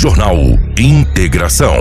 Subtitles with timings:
[0.00, 0.36] Jornal
[0.78, 1.74] Integração.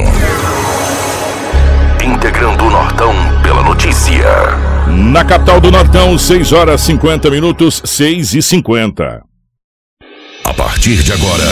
[2.04, 4.25] Integrando o Nortão pela notícia.
[4.88, 9.21] Na capital do Nortão, 6 horas 50 minutos, 6 e 50.
[10.43, 11.43] A partir de agora,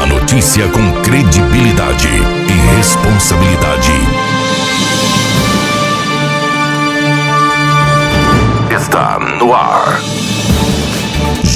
[0.00, 3.90] a notícia com credibilidade e responsabilidade.
[8.70, 10.00] Está no ar.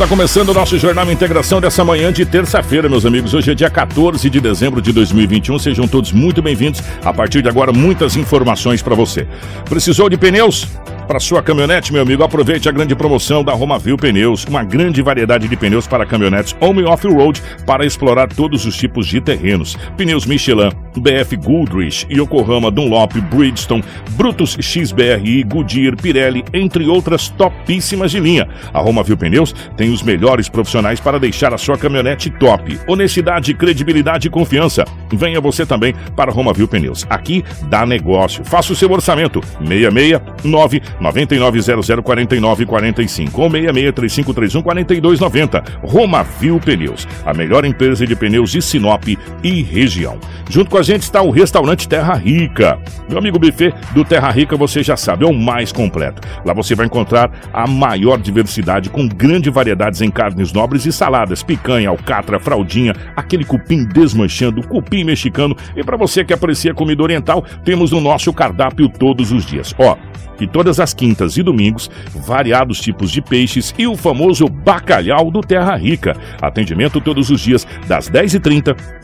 [0.00, 3.34] Está começando o nosso Jornal Integração dessa manhã de terça-feira, meus amigos.
[3.34, 5.58] Hoje é dia 14 de dezembro de 2021.
[5.58, 6.82] Sejam todos muito bem-vindos.
[7.04, 9.28] A partir de agora, muitas informações para você.
[9.68, 10.66] Precisou de pneus?
[11.10, 14.44] Para sua caminhonete, meu amigo, aproveite a grande promoção da Romavil Pneus.
[14.44, 19.20] Uma grande variedade de pneus para caminhonetes home off-road para explorar todos os tipos de
[19.20, 19.76] terrenos.
[19.96, 28.20] Pneus Michelin, BF Goodrich, Yokohama, Dunlop, Bridgestone, Brutus XBRI, Goodyear, Pirelli, entre outras topíssimas de
[28.20, 28.48] linha.
[28.72, 32.78] A Romavil Pneus tem os melhores profissionais para deixar a sua caminhonete top.
[32.86, 34.84] Honestidade, credibilidade e confiança.
[35.12, 37.06] Venha você também para Romavil Pneus.
[37.10, 38.44] Aqui dá negócio.
[38.44, 39.40] Faça o seu orçamento.
[39.66, 45.62] 669 99004945 ou 6635314290.
[45.82, 49.04] Romavil Pneus, a melhor empresa de pneus de Sinop
[49.42, 50.18] e região.
[50.48, 52.78] Junto com a gente está o restaurante Terra Rica.
[53.08, 56.20] Meu amigo buffet do Terra Rica, você já sabe, é o mais completo.
[56.44, 59.50] Lá você vai encontrar a maior diversidade com grande
[59.80, 65.56] variedades em carnes nobres e saladas, picanha, alcatra, fraldinha, aquele cupim desmanchando, cupim mexicano.
[65.74, 69.74] E para você que aprecia comida oriental, temos no nosso cardápio todos os dias.
[69.78, 69.96] Ó,
[70.38, 75.40] e todas as quintas e domingos, variados tipos de peixes e o famoso bacalhau do
[75.40, 76.16] Terra Rica.
[76.40, 78.99] Atendimento todos os dias, das 10h30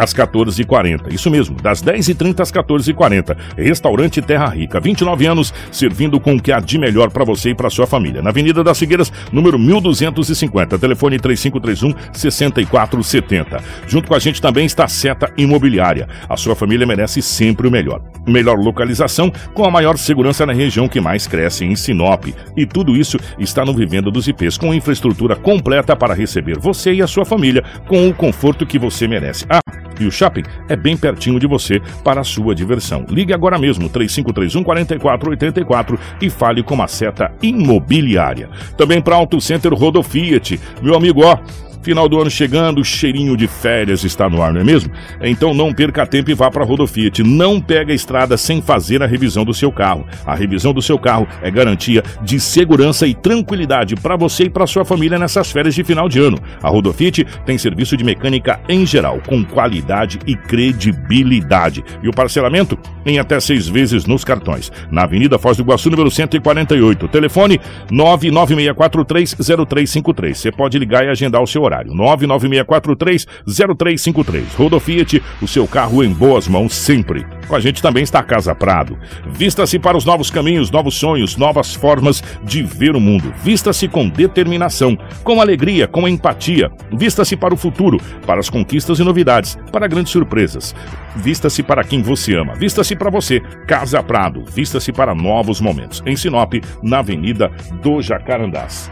[0.00, 1.12] às 14h40.
[1.12, 3.36] Isso mesmo, das 10h30 às 14h40.
[3.56, 7.54] Restaurante Terra Rica, 29 anos, servindo com o que há de melhor para você e
[7.54, 8.22] para sua família.
[8.22, 10.78] Na Avenida das Figueiras, número 1250.
[10.78, 13.62] Telefone 3531 6470.
[13.86, 16.08] Junto com a gente também está a Seta Imobiliária.
[16.28, 18.00] A sua família merece sempre o melhor.
[18.26, 22.24] Melhor localização, com a maior segurança na região que mais cresce em Sinop.
[22.56, 27.02] E tudo isso está no Vivenda dos IPs, com infraestrutura completa para receber você e
[27.02, 29.44] a sua família com o conforto que você merece.
[29.50, 29.60] Ah,
[30.02, 33.04] e o shopping é bem pertinho de você para a sua diversão.
[33.08, 38.48] Ligue agora mesmo, 3531 4484 e fale com a seta imobiliária.
[38.76, 40.60] Também para Auto Center Rodo Fiat.
[40.82, 41.38] Meu amigo, ó.
[41.82, 44.92] Final do ano chegando, o cheirinho de férias está no ar, não é mesmo?
[45.22, 47.22] Então não perca tempo e vá para a Rodofiat.
[47.22, 50.06] Não pega a estrada sem fazer a revisão do seu carro.
[50.26, 54.66] A revisão do seu carro é garantia de segurança e tranquilidade para você e para
[54.66, 56.36] sua família nessas férias de final de ano.
[56.62, 61.82] A Rodofiat tem serviço de mecânica em geral, com qualidade e credibilidade.
[62.02, 64.70] E o parcelamento em até seis vezes nos cartões.
[64.90, 67.08] Na Avenida Foz do Iguaçu, número 148.
[67.08, 67.58] Telefone
[67.90, 70.34] 996430353.
[70.34, 71.69] Você pode ligar e agendar o seu horário.
[71.78, 74.54] 996430353.
[74.56, 77.24] Rodofiat, o seu carro em boas mãos sempre.
[77.46, 78.98] Com a gente também está a Casa Prado.
[79.26, 83.32] Vista-se para os novos caminhos, novos sonhos, novas formas de ver o mundo.
[83.42, 86.70] Vista-se com determinação, com alegria, com empatia.
[86.92, 90.74] Vista-se para o futuro, para as conquistas e novidades, para grandes surpresas.
[91.16, 92.54] Vista-se para quem você ama.
[92.54, 93.40] Vista-se para você.
[93.66, 94.44] Casa Prado.
[94.44, 96.02] Vista-se para novos momentos.
[96.06, 97.50] Em Sinop, na Avenida
[97.82, 98.90] do Jacarandás.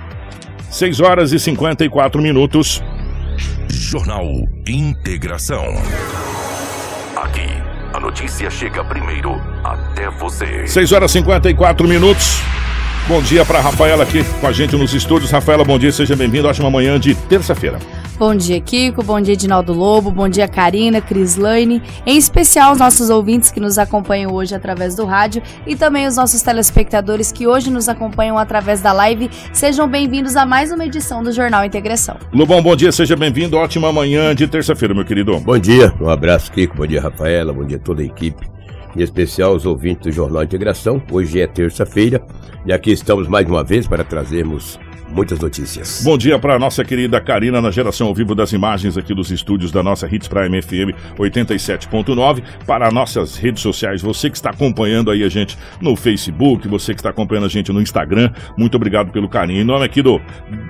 [0.71, 2.83] 6 horas e 54 minutos.
[3.71, 4.27] Jornal
[4.67, 5.65] Integração.
[7.17, 7.49] Aqui,
[7.95, 10.67] a notícia chega primeiro até você.
[10.67, 12.41] 6 horas e 54 minutos.
[13.09, 15.31] Bom dia para Rafaela aqui com a gente nos estúdios.
[15.31, 16.47] Rafaela, bom dia, seja bem-vindo.
[16.47, 17.79] Ótima manhã de terça-feira.
[18.19, 19.01] Bom dia, Kiko.
[19.01, 20.11] Bom dia, Edinaldo Lobo.
[20.11, 21.81] Bom dia, Karina, Crislaine.
[22.05, 26.17] Em especial os nossos ouvintes que nos acompanham hoje através do rádio e também os
[26.17, 29.31] nossos telespectadores que hoje nos acompanham através da live.
[29.53, 32.17] Sejam bem-vindos a mais uma edição do Jornal Integração.
[32.33, 33.57] Lobão, bom dia, seja bem-vindo.
[33.57, 35.39] Ótima manhã de terça-feira, meu querido.
[35.39, 36.77] Bom dia, um abraço, Kiko.
[36.77, 37.53] Bom dia, Rafaela.
[37.53, 38.51] Bom dia a toda a equipe.
[38.97, 41.01] Em especial os ouvintes do Jornal Integração.
[41.13, 42.21] Hoje é terça-feira
[42.67, 44.77] e aqui estamos mais uma vez para trazermos
[45.11, 46.03] muitas notícias.
[46.05, 49.71] Bom dia para nossa querida Karina na geração ao vivo das imagens aqui dos estúdios
[49.73, 54.03] da nossa Hits Prime FM 87.9 para nossas redes sociais.
[54.03, 57.73] Você que está acompanhando aí a gente no Facebook, você que está acompanhando a gente
[57.73, 59.63] no Instagram, muito obrigado pelo carinho.
[59.63, 60.21] Em nome aqui do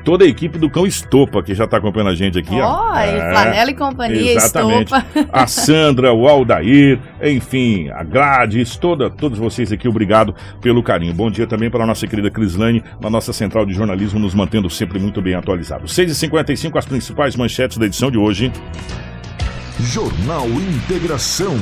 [0.05, 2.55] toda a equipe do Cão Estopa que já está acompanhando a gente aqui.
[2.55, 4.95] Ó, oh, é, Flanela e companhia exatamente.
[4.95, 5.29] Estopa.
[5.33, 11.13] A Sandra, o Aldair, enfim, a Gladys, toda, todos vocês aqui, obrigado pelo carinho.
[11.15, 14.69] Bom dia também para a nossa querida Crislane, na nossa central de jornalismo, nos mantendo
[14.69, 15.95] sempre muito bem atualizados.
[15.95, 18.53] 6h55, as principais manchetes da edição de hoje.
[19.81, 21.57] Jornal Integração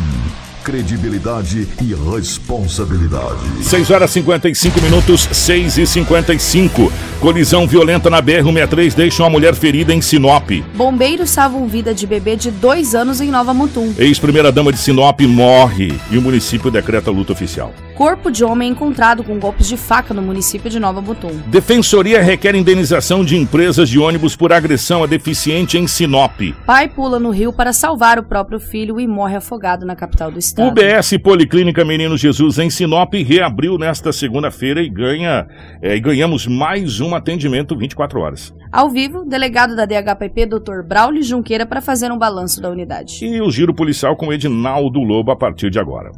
[0.66, 3.62] credibilidade e responsabilidade.
[3.62, 6.92] 6 horas 55 minutos, 6 e 55.
[7.20, 10.50] Colisão violenta na BR-163 deixa uma mulher ferida em Sinop.
[10.74, 13.94] Bombeiros salvam vida de bebê de dois anos em Nova Mutum.
[13.96, 17.72] Ex-primeira-dama de Sinop morre e o município decreta luta oficial.
[17.94, 21.30] Corpo de homem encontrado com golpes de faca no município de Nova Mutum.
[21.46, 26.40] Defensoria requer indenização de empresas de ônibus por agressão a deficiente em Sinop.
[26.66, 30.40] Pai pula no rio para salvar o próprio filho e morre afogado na capital do
[30.40, 30.55] estado.
[30.58, 35.46] UBS Policlínica Menino Jesus em Sinop reabriu nesta segunda-feira e ganha
[35.82, 38.54] é, e ganhamos mais um atendimento 24 horas.
[38.72, 40.82] Ao vivo, delegado da DHPP, Dr.
[40.82, 43.22] Braulio Junqueira, para fazer um balanço da unidade.
[43.22, 46.10] E o giro policial com Edinaldo Lobo a partir de agora.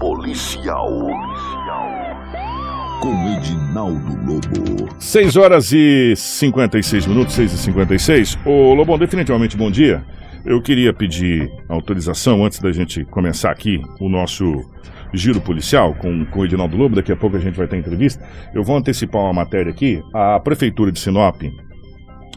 [0.00, 0.88] Policial.
[3.02, 4.88] Com Edinaldo Lobo.
[4.98, 8.38] 6 horas e 56 minutos, 6 e 56.
[8.46, 10.02] Ô Lobão, definitivamente bom dia.
[10.44, 14.44] Eu queria pedir autorização antes da gente começar aqui o nosso
[15.14, 16.96] giro policial com, com o Edinaldo Lobo.
[16.96, 18.22] Daqui a pouco a gente vai ter entrevista.
[18.52, 20.02] Eu vou antecipar uma matéria aqui.
[20.12, 21.40] A Prefeitura de Sinop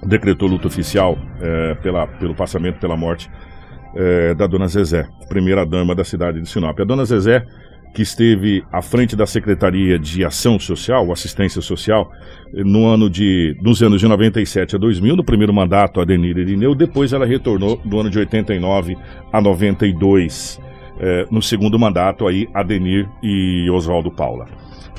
[0.05, 3.29] decretou luta oficial é, pela, pelo passamento, pela morte
[3.93, 6.79] é, da dona Zezé, primeira dama da cidade de Sinop.
[6.79, 7.43] A dona Zezé,
[7.97, 12.11] que esteve à frente da Secretaria de Ação Social, Assistência Social,
[12.53, 16.75] no ano de, nos anos de 97 a 2000, no primeiro mandato, a Denir Irineu,
[16.75, 18.95] depois ela retornou do ano de 89
[19.33, 20.61] a 92,
[20.99, 24.45] é, no segundo mandato, aí, Adenir e Oswaldo Paula.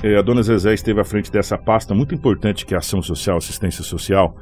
[0.03, 3.37] É, a dona Zezé esteve à frente dessa pasta muito importante que é Ação Social,
[3.37, 4.35] Assistência Social,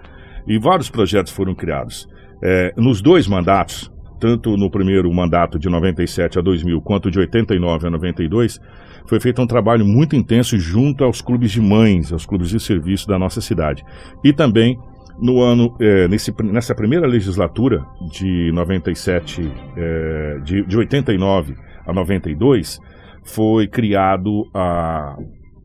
[0.47, 2.09] e vários projetos foram criados.
[2.43, 7.87] É, nos dois mandatos, tanto no primeiro mandato de 97 a 2000 quanto de 89
[7.87, 8.61] a 92,
[9.07, 13.07] foi feito um trabalho muito intenso junto aos clubes de mães, aos clubes de serviço
[13.07, 13.85] da nossa cidade.
[14.25, 14.79] E também
[15.21, 22.79] no ano, é, nesse, nessa primeira legislatura de 97, é, de, de 89 a 92,
[23.25, 25.17] foi criado a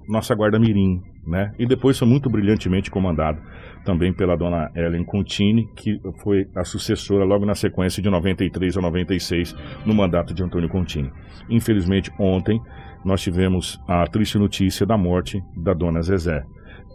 [0.07, 1.53] nossa Guarda Mirim, né?
[1.57, 3.39] E depois foi muito brilhantemente comandado
[3.83, 8.81] também pela dona Ellen Contini, que foi a sucessora logo na sequência de 93 a
[8.81, 11.11] 96 no mandato de Antônio Contini.
[11.49, 12.61] Infelizmente, ontem
[13.03, 16.43] nós tivemos a triste notícia da morte da dona Zezé.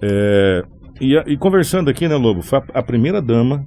[0.03, 0.63] É,
[1.01, 3.65] e, e, conversando aqui, né, Lobo, foi a, a primeira dama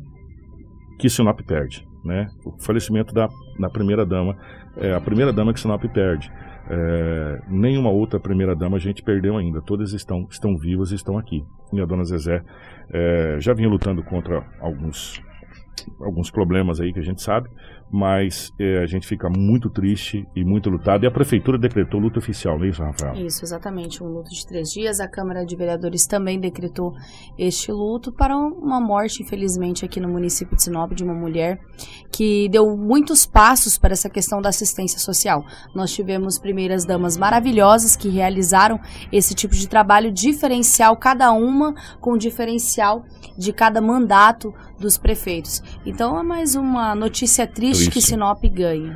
[0.97, 2.27] que Sinop perde, né?
[2.45, 3.27] O falecimento da,
[3.59, 4.35] da primeira dama,
[4.77, 6.31] é a primeira dama que Sinop perde.
[6.69, 9.61] É, nenhuma outra primeira-dama a gente perdeu ainda.
[9.61, 11.43] Todas estão, estão vivas e estão aqui.
[11.73, 12.43] E a dona Zezé
[12.91, 15.21] é, já vinha lutando contra alguns,
[15.99, 17.49] alguns problemas aí que a gente sabe,
[17.91, 21.03] mas é, a gente fica muito triste e muito lutado.
[21.03, 23.15] E a prefeitura decretou luta oficial, não é isso, Rafael?
[23.15, 24.99] Isso, exatamente, um luto de três dias.
[24.99, 26.93] A Câmara de Vereadores também decretou
[27.37, 31.59] este luto para uma morte, infelizmente, aqui no município de Sinop, de uma mulher
[32.11, 35.43] que deu muitos passos para essa questão da assistência social.
[35.73, 38.79] Nós tivemos primeiras damas maravilhosas que realizaram
[39.11, 43.03] esse tipo de trabalho diferencial, cada uma com diferencial
[43.37, 45.61] de cada mandato dos prefeitos.
[45.85, 48.95] Então é mais uma notícia triste Que Sinop ganhe.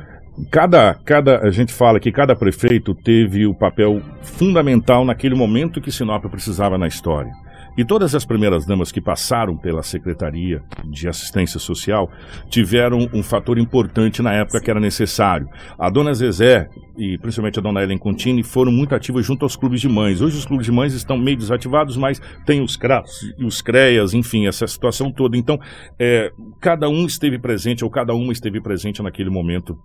[0.50, 5.92] Cada, cada, a gente fala que cada prefeito teve o papel fundamental naquele momento que
[5.92, 7.32] Sinop precisava na história.
[7.76, 12.10] E todas as primeiras damas que passaram pela Secretaria de Assistência Social
[12.48, 15.48] tiveram um fator importante na época que era necessário.
[15.78, 19.80] A dona Zezé e principalmente a dona Ellen Contini foram muito ativas junto aos clubes
[19.80, 20.20] de mães.
[20.20, 24.14] Hoje os clubes de mães estão meio desativados, mas tem os CRAS e os CREAS,
[24.14, 25.36] enfim, essa situação toda.
[25.36, 25.58] Então,
[25.98, 29.76] é, cada um esteve presente ou cada uma esteve presente naquele momento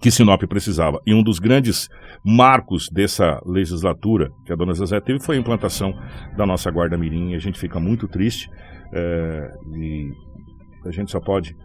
[0.00, 1.00] que Sinop precisava.
[1.06, 1.88] E um dos grandes
[2.24, 5.94] marcos dessa legislatura que a dona Zezé teve foi a implantação
[6.36, 7.34] da nossa Guarda Mirim.
[7.34, 8.50] A gente fica muito triste
[8.92, 10.12] é, e
[10.86, 11.56] a gente só pode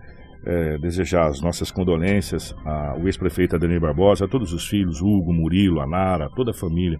[0.45, 5.81] é, desejar as nossas condolências ao ex-prefeito Adenir Barbosa, a todos os filhos, Hugo, Murilo,
[5.81, 6.99] a Nara, toda a família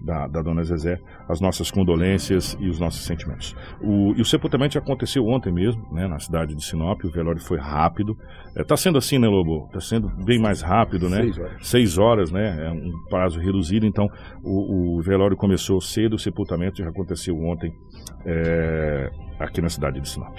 [0.00, 3.56] da, da dona Zezé, as nossas condolências e os nossos sentimentos.
[3.80, 7.58] O, e o sepultamento aconteceu ontem mesmo, né, na cidade de Sinop, o velório foi
[7.58, 8.16] rápido.
[8.54, 9.66] Está sendo assim, né, Lobo?
[9.66, 11.22] Está sendo bem mais rápido, né?
[11.22, 11.68] Seis horas.
[11.68, 12.66] Seis horas, né?
[12.66, 14.08] É um prazo reduzido, então
[14.42, 17.72] o, o velório começou cedo, o sepultamento já aconteceu ontem
[18.24, 20.36] é, aqui na cidade de Sinop.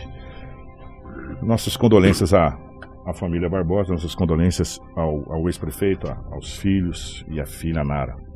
[1.42, 2.58] Nossas condolências à,
[3.06, 8.27] à família Barbosa, nossas condolências ao, ao ex-prefeito, aos filhos e à filha Nara.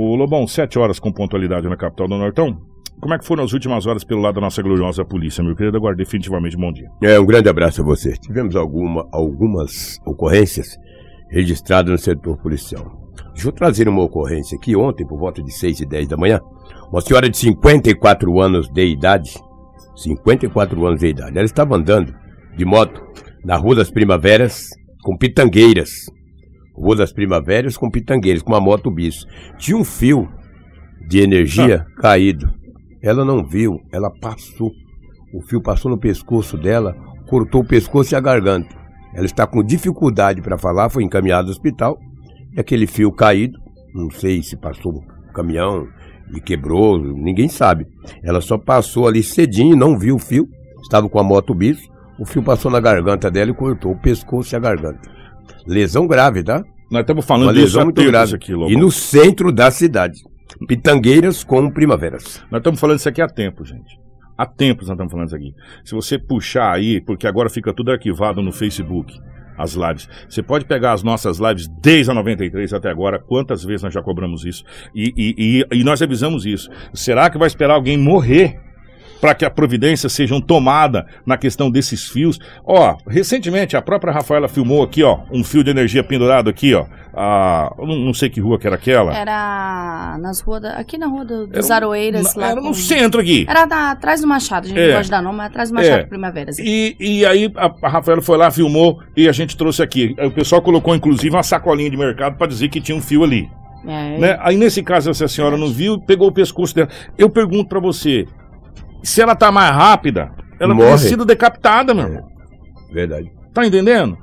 [0.00, 2.56] O Lobão, sete horas com pontualidade na capital do Nortão.
[3.00, 5.76] Como é que foram as últimas horas pelo lado da nossa gloriosa polícia, meu querido?
[5.76, 6.88] Agora, definitivamente, bom dia.
[7.02, 8.12] É, um grande abraço a você.
[8.12, 10.78] Tivemos alguma, algumas ocorrências
[11.28, 13.10] registradas no setor policial.
[13.32, 16.38] Deixa eu trazer uma ocorrência aqui ontem, por volta de 6 e 10 da manhã.
[16.92, 19.34] Uma senhora de 54 anos de idade,
[19.96, 22.14] 54 anos de idade, ela estava andando
[22.56, 23.02] de moto
[23.44, 24.70] na Rua das Primaveras
[25.02, 26.06] com pitangueiras.
[26.78, 29.26] Rua das Primaveras com pitangueiras, com uma moto bis.
[29.58, 30.28] Tinha um fio
[31.06, 32.48] de energia caído.
[33.02, 34.70] Ela não viu, ela passou.
[35.34, 36.94] O fio passou no pescoço dela,
[37.28, 38.76] cortou o pescoço e a garganta.
[39.14, 41.98] Ela está com dificuldade para falar, foi encaminhada ao hospital.
[42.56, 43.58] E aquele fio caído,
[43.94, 45.86] não sei se passou um caminhão
[46.34, 47.86] e quebrou, ninguém sabe.
[48.22, 50.48] Ela só passou ali cedinho, não viu o fio,
[50.82, 51.78] estava com a moto bis,
[52.18, 55.17] o fio passou na garganta dela e cortou o pescoço e a garganta.
[55.66, 56.62] Lesão grave, tá?
[56.90, 58.34] Nós estamos falando Uma disso lesão muito grave.
[58.34, 58.52] aqui.
[58.52, 60.22] E no centro da cidade.
[60.66, 62.42] Pitangueiras com primaveras.
[62.50, 63.98] Nós estamos falando isso aqui há tempo, gente.
[64.36, 65.52] Há tempos nós estamos falando isso aqui.
[65.84, 69.12] Se você puxar aí, porque agora fica tudo arquivado no Facebook,
[69.58, 70.08] as lives.
[70.28, 74.00] Você pode pegar as nossas lives desde a 93 até agora, quantas vezes nós já
[74.00, 74.64] cobramos isso.
[74.94, 76.70] E, e, e, e nós avisamos isso.
[76.94, 78.60] Será que vai esperar alguém morrer
[79.20, 82.38] para que a providência seja tomada na questão desses fios?
[82.64, 86.86] Ó, recentemente a própria Rafaela filmou aqui, ó, um fio de energia pendurado aqui, ó.
[87.78, 89.12] Eu não, sei que rua que era aquela.
[89.16, 92.34] Era nas ruas da, aqui na rua do, dos Era Aroeiras.
[92.36, 93.44] na- lá Era com- no centro aqui.
[93.48, 94.86] Era atrás do Machado, a gente É.
[94.86, 96.02] não gosta de dar nome, mas atrás do Machado É.
[96.02, 96.50] de Primavera.
[96.50, 96.62] assim.
[96.64, 100.14] E, e aí a, a Rafaela foi lá, filmou e a gente trouxe aqui.
[100.18, 103.24] Aí o pessoal colocou inclusive uma sacolinha de mercado para dizer que tinha um fio
[103.24, 103.48] ali.
[103.86, 104.38] É, Né?
[104.40, 106.88] Aí nesse caso, se a senhora não viu, pegou o pescoço dela.
[107.16, 108.26] Eu pergunto para você:
[109.02, 110.88] se ela tá mais rápida, ela Morre.
[110.88, 112.28] teria sido decapitada, meu irmão.
[112.92, 113.30] Verdade.
[113.54, 114.16] Tá entendendo?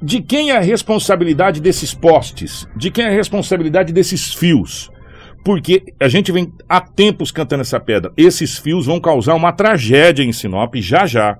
[0.00, 2.66] De quem é a responsabilidade desses postes?
[2.76, 4.90] De quem é a responsabilidade desses fios?
[5.44, 8.12] Porque a gente vem há tempos cantando essa pedra.
[8.16, 11.38] Esses fios vão causar uma tragédia em Sinop já já.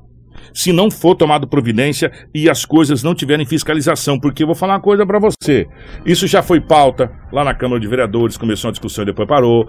[0.53, 4.19] Se não for tomado providência e as coisas não tiverem fiscalização.
[4.19, 5.67] Porque eu vou falar uma coisa para você.
[6.05, 9.67] Isso já foi pauta lá na Câmara de Vereadores, começou a discussão e depois parou.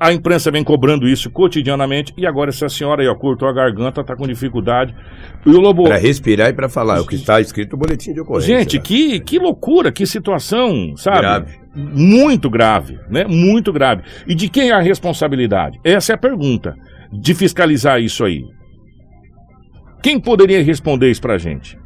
[0.00, 4.02] A imprensa vem cobrando isso cotidianamente e agora essa senhora aí, ó, cortou a garganta,
[4.02, 4.94] tá com dificuldade.
[5.44, 8.14] E o Lobo, Para respirar e para falar, é o que está escrito no boletim
[8.14, 8.58] de ocorrência.
[8.58, 11.20] Gente, que, que loucura, que situação, sabe?
[11.20, 11.60] Grave.
[11.74, 13.26] Muito grave, né?
[13.28, 14.02] Muito grave.
[14.26, 15.78] E de quem é a responsabilidade?
[15.84, 16.74] Essa é a pergunta.
[17.12, 18.42] De fiscalizar isso aí.
[20.02, 21.78] Quem poderia responder isso pra gente?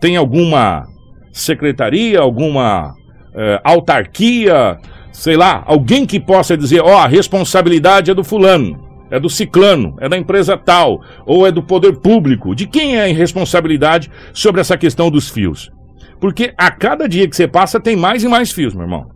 [0.00, 0.86] Tem alguma
[1.32, 2.94] secretaria, alguma
[3.34, 4.78] eh, autarquia,
[5.12, 8.78] sei lá, alguém que possa dizer, ó, a responsabilidade é do fulano,
[9.10, 12.54] é do ciclano, é da empresa tal, ou é do poder público.
[12.54, 15.70] De quem é a responsabilidade sobre essa questão dos fios?
[16.20, 19.06] Porque a cada dia que você passa tem mais e mais fios, meu irmão.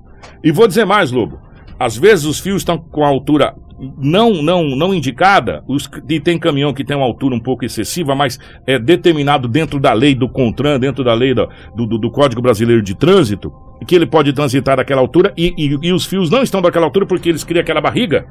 [0.42, 1.38] E vou dizer mais, Lobo.
[1.78, 3.54] Às vezes os fios estão com a altura
[3.98, 8.14] não não não indicada, os, e tem caminhão que tem uma altura um pouco excessiva,
[8.14, 12.40] mas é determinado dentro da lei do CONTRAN, dentro da lei do, do, do Código
[12.40, 13.52] Brasileiro de Trânsito,
[13.86, 17.06] que ele pode transitar daquela altura e, e, e os fios não estão daquela altura
[17.06, 18.26] porque eles criam aquela barriga,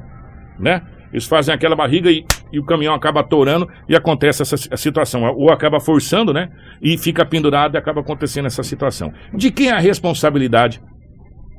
[0.58, 0.82] né?
[1.14, 5.22] Eles fazem aquela barriga e, e o caminhão acaba atorando e acontece essa situação.
[5.36, 6.48] Ou acaba forçando, né?
[6.82, 9.12] E fica pendurado e acaba acontecendo essa situação.
[9.32, 10.82] De quem é a responsabilidade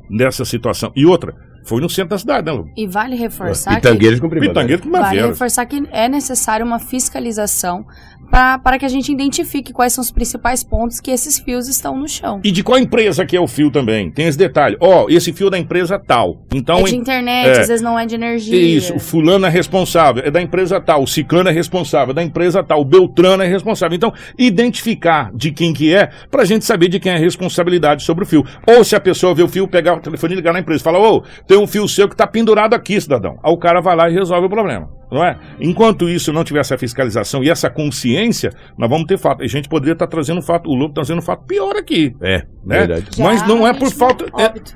[0.10, 0.92] nessa situação?
[0.94, 1.34] E outra,
[1.66, 2.70] foi no centro da cidade, né, Lu?
[2.78, 4.56] E vale reforçar que, Pitangueiras com primaveras.
[4.56, 7.86] Pitangueiro com vale reforçar que é necessário uma fiscalização
[8.30, 12.08] para que a gente identifique quais são os principais pontos que esses fios estão no
[12.08, 12.42] chão.
[12.44, 14.12] E de qual empresa que é o fio também?
[14.12, 14.78] Tem esse detalhe.
[14.80, 16.44] Ó, esse fio é da empresa tal.
[16.54, 17.62] Então, é de internet, é.
[17.62, 18.60] às vezes não é de energia.
[18.60, 22.24] Isso, o fulano é responsável, é da empresa tal, o ciclano é responsável, é da
[22.24, 23.96] empresa tal, o beltrano é responsável.
[23.96, 28.24] Então, identificar de quem que é, pra gente saber de quem é a responsabilidade sobre
[28.24, 28.46] o fio.
[28.68, 31.00] Ou se a pessoa vê o fio, pegar o telefone e ligar na empresa, fala,
[31.00, 33.38] ô, tem um fio seu que tá pendurado aqui, cidadão.
[33.44, 35.38] Aí o cara vai lá e resolve o problema, não é?
[35.60, 39.44] Enquanto isso não tiver essa fiscalização e essa consciência, nós vamos ter fato.
[39.44, 42.16] A gente poderia estar trazendo um fato, o Lobo tá trazendo um fato pior aqui
[42.22, 42.86] É, né?
[42.86, 43.08] verdade.
[43.18, 44.26] Mas não é por vítima, falta,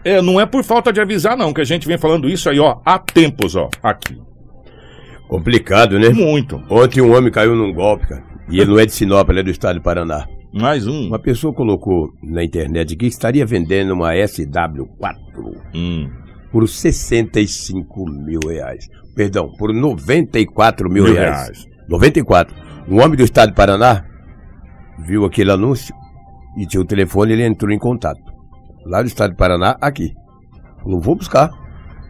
[0.03, 2.49] é, é, não é por falta de avisar não, que a gente vem falando isso
[2.49, 4.17] aí, ó, há tempos, ó, aqui.
[5.27, 6.09] Complicado, né?
[6.09, 6.59] Muito.
[6.69, 8.23] Ontem um homem caiu num golpe, cara.
[8.49, 10.25] E ele não é de Sinop, ele é do estado de Paraná.
[10.51, 11.07] Mais um.
[11.07, 14.87] Uma pessoa colocou na internet que estaria vendendo uma SW4.
[15.75, 16.09] Hum.
[16.51, 18.87] Por 65 mil reais.
[19.15, 21.35] Perdão, por 94 mil, Mil reais.
[21.35, 21.65] reais.
[21.87, 22.55] 94.
[22.87, 24.03] Um homem do estado de Paraná
[25.05, 25.93] viu aquele anúncio
[26.57, 28.19] e tinha o telefone, ele entrou em contato.
[28.85, 30.13] Lá do estado de Paraná, aqui.
[30.81, 31.49] Falou, vou buscar.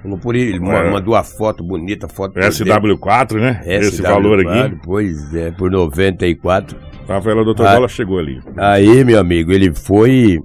[0.01, 0.91] Falou por ele, É.
[0.91, 3.61] mandou a foto bonita, a foto SW4, né?
[3.65, 4.77] Esse SW4, valor aqui.
[4.83, 6.77] Pois é, por 94.
[7.07, 7.73] Rafaela Doutor Ah.
[7.75, 8.39] Bola chegou ali.
[8.55, 10.37] Aí, meu amigo, ele foi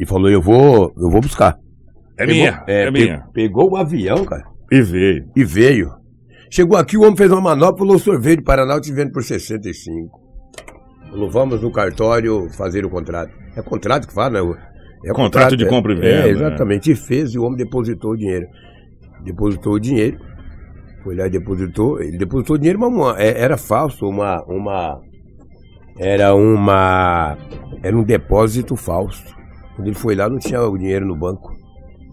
[0.00, 1.56] e falou, eu vou, eu vou buscar.
[2.18, 3.24] É Pegou- minha, é, pe- minha.
[3.32, 5.24] Pegou o avião, cara, E veio.
[5.36, 5.90] e veio.
[6.50, 9.22] Chegou aqui, o homem fez uma manobra, falou, sorvete de Paraná, eu te vendo por
[9.22, 10.18] 65.
[11.10, 13.32] Falou, vamos no cartório fazer o contrato.
[13.56, 14.54] É contrato que fala, né?
[15.04, 16.28] É Contrato de é- compra e venda, É, né?
[16.30, 16.90] exatamente.
[16.90, 18.46] E fez, e o homem depositou o dinheiro.
[19.24, 20.18] Depositou o dinheiro.
[21.04, 22.00] Foi lá e depositou.
[22.02, 24.42] Ele depositou o dinheiro, mas uma- é- era falso, uma.
[24.48, 25.00] uma
[25.98, 27.36] era uma.
[27.82, 29.22] Era um depósito falso.
[29.76, 31.52] Quando ele foi lá, não tinha o dinheiro no banco.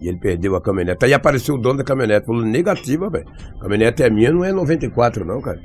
[0.00, 1.04] E ele perdeu a caminhonete.
[1.06, 2.26] Aí apareceu o dono da caminhonete.
[2.26, 3.26] Falou, negativa, velho.
[3.56, 5.58] A caminhonete é minha, não é 94, não, cara.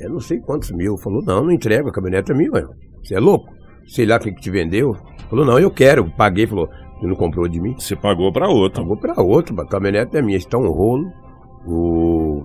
[0.00, 0.96] É não sei quantos mil.
[0.96, 2.70] Falou, não, não entrega, a caminhonete é minha, velho.
[3.04, 3.48] Você é louco?
[3.86, 4.96] Sei lá quem que te vendeu.
[5.28, 6.10] Falou, não, eu quero.
[6.16, 6.46] Paguei.
[6.46, 6.68] Falou,
[6.98, 7.74] você não comprou de mim?
[7.78, 8.82] Você pagou pra outro.
[8.82, 10.38] Pagou pra outro, a caminhonete é minha.
[10.38, 11.10] Está um rolo.
[11.66, 12.44] O,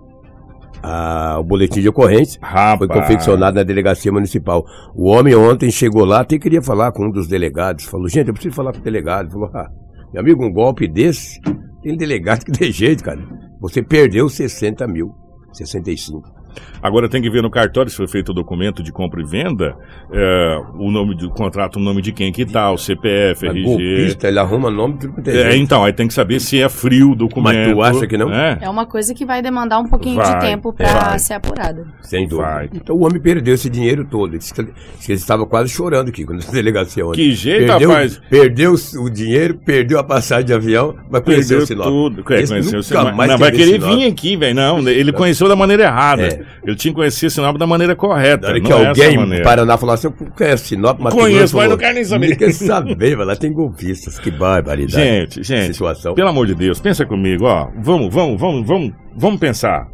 [0.83, 2.77] a- o boletim de ocorrência Rapaz.
[2.79, 4.65] foi confeccionado na delegacia municipal.
[4.95, 7.85] O homem ontem chegou lá, até queria falar com um dos delegados.
[7.85, 9.31] Falou, gente, eu preciso falar com o delegado.
[9.31, 9.69] Falou, ah,
[10.11, 11.39] meu amigo, um golpe desse,
[11.81, 13.21] tem delegado que tem jeito, cara.
[13.59, 15.13] Você perdeu 60 mil,
[15.53, 16.40] 65.
[16.81, 19.75] Agora tem que ver no cartório se foi feito o documento de compra e venda,
[20.11, 23.63] é, o nome do contrato, o nome de quem que tá, o CPF, Mas RG.
[23.63, 26.59] golpista, ele arruma nome de tudo que tem É, então, aí tem que saber se
[26.61, 27.55] é frio o documento.
[27.57, 28.33] Mas tu acha que não?
[28.33, 28.57] É.
[28.61, 31.19] É uma coisa que vai demandar um pouquinho Vai, de tempo pra vai.
[31.19, 31.85] ser apurada.
[32.01, 32.47] Sem dúvida.
[32.49, 32.69] Vai.
[32.73, 34.31] Então o homem perdeu esse dinheiro todo.
[34.31, 37.17] Ele disse que ele disse que ele estava quase chorando aqui quando a delegacia ontem.
[37.17, 38.21] Que jeito, perdeu, rapaz.
[38.29, 41.87] Perdeu o dinheiro, perdeu a passagem de avião, mas conheceu Perdeu o Sinop.
[41.87, 42.33] tudo.
[42.33, 43.15] É, Esse conheceu o nunca Sinop.
[43.15, 44.55] mais Não, vai querer vir aqui, velho.
[44.55, 46.40] Não, ele conheceu da maneira errada.
[46.63, 48.53] Ele tinha que conhecer Sinop da maneira correta.
[48.53, 51.71] Não que é alguém no Paraná falar assim, eu conheço Sinop, Mato Conheço, mas não
[51.71, 52.27] falou, quero nem saber.
[52.27, 54.19] Nem quer saber, mas lá tem golpistas.
[54.19, 54.93] Que barbaridade.
[54.93, 56.13] Gente, gente, Situação.
[56.13, 57.69] pelo amor de Deus, pensa comigo, ó.
[57.77, 59.87] Vamos, vamos, vamos, vamos, vamos pensar.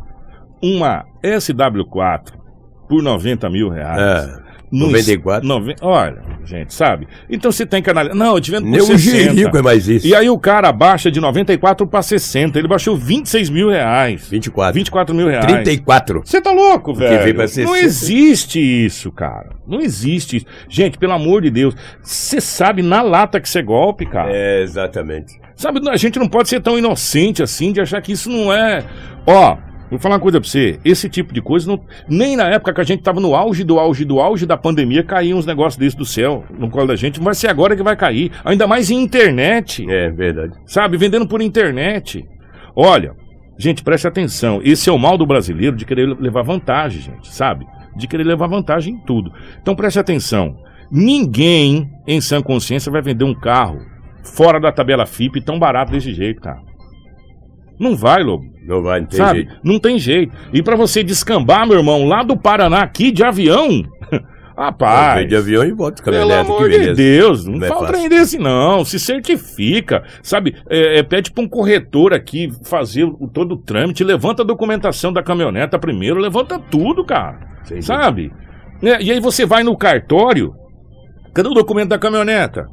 [0.62, 2.34] Uma SW4
[2.88, 4.27] por 90 mil reais.
[4.27, 5.47] É, Não 94.
[5.47, 5.75] Noven...
[5.81, 7.07] Olha, gente, sabe?
[7.29, 8.15] Então você tem que analisar.
[8.15, 9.00] Não, eu te vendo por o 60.
[9.00, 10.05] Jerico é mais isso.
[10.05, 12.59] E aí o cara baixa de 94 para 60.
[12.59, 14.27] Ele baixou 26 mil reais.
[14.29, 14.74] 24.
[14.74, 15.45] 24 mil reais.
[15.45, 16.21] 34.
[16.25, 17.24] Você tá louco, velho?
[17.24, 17.67] veio pra 60.
[17.67, 19.50] Não existe isso, cara.
[19.65, 20.45] Não existe isso.
[20.69, 24.31] Gente, pelo amor de Deus, você sabe na lata que você é golpe, cara.
[24.31, 25.39] É, exatamente.
[25.55, 28.84] Sabe, a gente não pode ser tão inocente assim de achar que isso não é.
[29.25, 29.58] Ó,
[29.89, 30.80] vou falar uma coisa pra você.
[30.84, 31.82] Esse tipo de coisa, não...
[32.08, 35.04] nem na época que a gente tava no auge do auge do auge da pandemia,
[35.04, 37.19] caíam uns negócios desses do céu no colo da gente.
[37.19, 38.32] Vai ser agora que vai cair.
[38.43, 39.86] Ainda mais em internet.
[39.89, 40.54] É, verdade.
[40.65, 40.97] Sabe?
[40.97, 42.26] Vendendo por internet.
[42.76, 43.13] Olha,
[43.58, 44.62] gente, preste atenção.
[44.63, 47.65] Esse é o mal do brasileiro de querer levar vantagem, gente, sabe?
[47.95, 49.32] De querer levar vantagem em tudo.
[49.62, 50.56] Então preste atenção.
[50.91, 53.80] Ninguém em sã consciência vai vender um carro
[54.23, 56.66] fora da tabela FIP tão barato desse jeito, cara.
[57.80, 58.46] Não vai, Lobo.
[58.66, 59.40] Não vai, não tem sabe?
[59.40, 59.56] jeito.
[59.63, 60.34] Não tem jeito.
[60.52, 63.84] E pra você descambar, meu irmão, lá do Paraná aqui de avião.
[64.58, 65.20] Rapaz.
[65.20, 66.94] Vem de avião e Pelo caminhonete, que amor de.
[66.96, 67.94] Deus, não, Não é fala fácil.
[67.96, 70.56] trem desse não, se certifica, sabe?
[70.68, 75.13] É, é, pede pra um corretor aqui fazer o, todo o trâmite, levanta a documentação
[75.13, 77.38] da caminhoneta primeiro, levanta tudo, cara,
[77.82, 78.34] sabe?
[78.82, 80.56] É, e aí você vai no cartório,
[81.36, 82.66] cadê o documento da caminhoneta?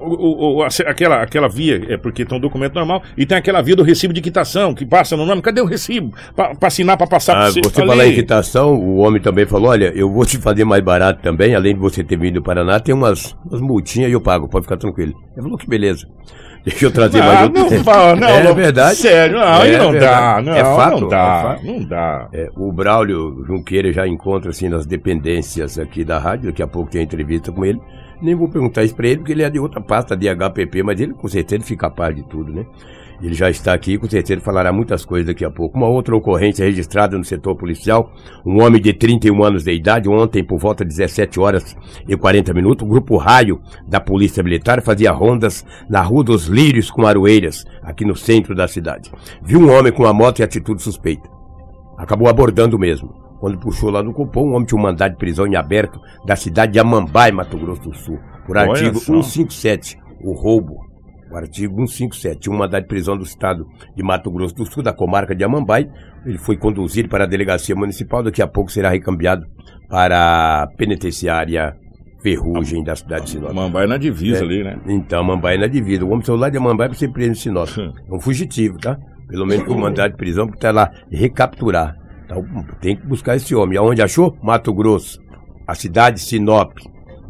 [0.00, 3.62] O- o- o- aquela, aquela via, é porque tem um documento normal, e tem aquela
[3.62, 6.12] via do recibo de quitação, que passa no nome, cadê o recibo?
[6.34, 7.60] Pra assinar, pra passar Ah, você?
[7.60, 7.70] Ali.
[7.70, 11.54] falar em quitação, o homem também falou, olha, eu vou te fazer mais barato também,
[11.54, 14.64] além de você ter vindo do Paraná, tem umas, umas multinhas e eu pago, pode
[14.64, 15.12] ficar tranquilo.
[15.34, 16.06] Ele falou que beleza.
[16.64, 17.60] Deixa eu trazer mais Ah, outro.
[17.70, 18.26] não fala, não.
[18.28, 18.96] É verdade.
[18.96, 20.40] Sério, não, aí É não dá.
[20.42, 21.42] Não, É fato, não é dá.
[21.42, 21.66] fato.
[21.66, 22.28] Não dá.
[22.32, 26.90] É, o Braulio Junqueira já encontra assim nas dependências aqui da rádio, daqui a pouco
[26.90, 27.78] tem entrevista com ele.
[28.20, 31.00] Nem vou perguntar isso pra ele, porque ele é de outra pasta de HPP, mas
[31.00, 32.66] ele com certeza fica a par de tudo, né?
[33.22, 35.78] Ele já está aqui, com certeza falará muitas coisas daqui a pouco.
[35.78, 38.12] Uma outra ocorrência registrada no setor policial,
[38.44, 41.76] um homem de 31 anos de idade, ontem por volta de 17 horas
[42.08, 46.90] e 40 minutos, o grupo Raio da Polícia Militar fazia rondas na Rua dos Lírios
[46.90, 49.10] com Aroeiras, aqui no centro da cidade.
[49.42, 51.34] Viu um homem com uma moto e atitude suspeita
[51.96, 53.23] acabou abordando mesmo.
[53.40, 56.34] Quando puxou lá no cupom, o homem tinha um mandado de prisão em aberto da
[56.36, 59.12] cidade de Amambai, Mato Grosso do Sul, por Olha artigo só.
[59.22, 60.76] 157, o roubo.
[61.30, 63.66] O artigo 157, tinha um mandado de prisão do estado
[63.96, 65.88] de Mato Grosso do Sul, da comarca de Amambai.
[66.24, 69.44] Ele foi conduzido para a delegacia municipal, daqui a pouco será recambiado
[69.88, 71.74] para a penitenciária
[72.22, 73.52] ferrugem da cidade de Sinop.
[73.52, 74.42] Mambai na divisa É.
[74.42, 74.78] ali, né?
[74.86, 76.04] Então, Mambai na divisa.
[76.04, 77.68] O homem saiu lá de Mambai para ser preso em Sinop.
[77.76, 77.92] Hum.
[78.10, 78.96] É um fugitivo, tá?
[79.28, 81.94] Pelo menos com mandado de prisão, porque tá lá recapturar.
[82.24, 82.44] Então,
[82.80, 83.78] tem que buscar esse homem.
[83.78, 84.36] Aonde achou?
[84.42, 85.20] Mato Grosso.
[85.66, 86.78] A cidade de Sinop.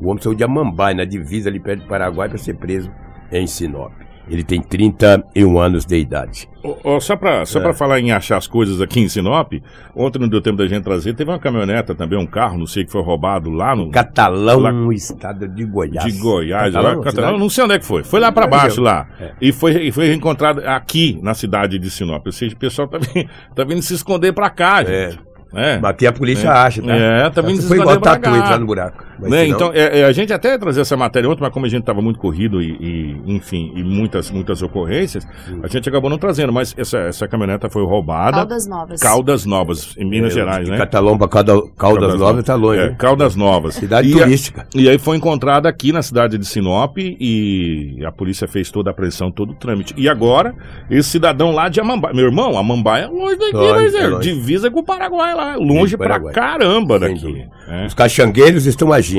[0.00, 2.90] O homem saiu de Amambai, na divisa ali perto do Paraguai, para ser preso
[3.30, 3.92] em Sinop.
[4.28, 6.48] Ele tem 31 anos de idade.
[6.62, 7.62] Ó, ó, só pra, só É.
[7.62, 9.52] pra falar em achar as coisas aqui em Sinop,
[9.94, 12.84] ontem não deu tempo da gente trazer, teve uma caminhoneta também, um carro, não sei,
[12.86, 13.90] que foi roubado lá no...
[13.90, 16.10] Catalão, Lá- estado de Goiás.
[16.12, 18.02] De Goiás, Catalão, lá, Catalão, não sei onde é que foi.
[18.02, 19.06] Foi lá pra baixo lá.
[19.20, 19.32] É.
[19.40, 22.24] E foi, e foi encontrado aqui na cidade de Sinop.
[22.24, 25.10] Ou seja, o pessoal tá vindo, tá vindo se esconder pra cá, É.
[25.10, 25.20] gente.
[25.56, 25.78] É.
[25.78, 26.50] Mas aqui a polícia É.
[26.50, 26.92] acha, tá?
[26.92, 28.36] É, também Foi igual esconder pra cá.
[28.38, 29.04] entrar no buraco.
[29.28, 31.66] Mas Né, Então, é, é, a gente até ia trazer essa matéria ontem, mas como
[31.66, 35.26] a gente estava muito corrido e, e, enfim, e muitas, muitas ocorrências,
[35.62, 36.52] a gente acabou não trazendo.
[36.52, 38.36] Mas essa, essa caminhoneta foi roubada.
[38.38, 39.00] Caldas Novas.
[39.00, 40.76] Caldas Novas, em Minas É, Gerais, né?
[40.76, 42.96] Catalão pra Calda- Caldas, Novas tá longe, É, né?
[42.98, 43.74] Caldas Novas.
[43.74, 44.66] Cidade E a- turística.
[44.74, 48.94] e aí foi encontrada aqui na cidade de Sinop e a polícia fez toda a
[48.94, 49.94] pressão, todo o trâmite.
[49.96, 50.54] E agora,
[50.90, 52.12] esse cidadão lá de Amambai.
[52.12, 54.32] Meu irmão, Amambai é longe daqui, Longe, mas é é longe.
[54.34, 55.56] divisa com o Paraguai lá.
[55.56, 56.32] Longe pra Paraguai.
[56.34, 57.14] caramba daqui.
[57.20, 57.48] dúvida.
[57.68, 57.86] É.
[57.86, 59.13] Os caxangueiros estão agindo.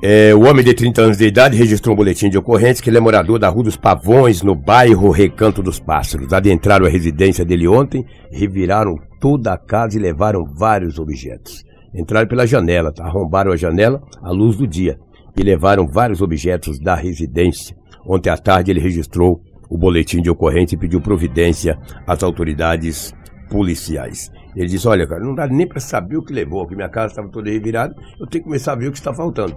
[0.00, 2.98] É, o homem de 30 anos de idade registrou um boletim de ocorrência que ele
[2.98, 6.32] é morador da Rua dos Pavões, no bairro Recanto dos Pássaros.
[6.32, 11.64] Adentraram a residência dele ontem, reviraram toda a casa e levaram vários objetos.
[11.92, 14.96] Entraram pela janela, arrombaram a janela à luz do dia
[15.36, 17.76] e levaram vários objetos da residência.
[18.06, 23.12] Ontem à tarde ele registrou o boletim de ocorrência e pediu providência às autoridades
[23.50, 24.30] policiais.
[24.58, 27.12] Ele disse, olha, cara, não dá nem para saber o que levou, que minha casa
[27.12, 29.54] estava toda revirada, eu tenho que começar a ver o que está faltando.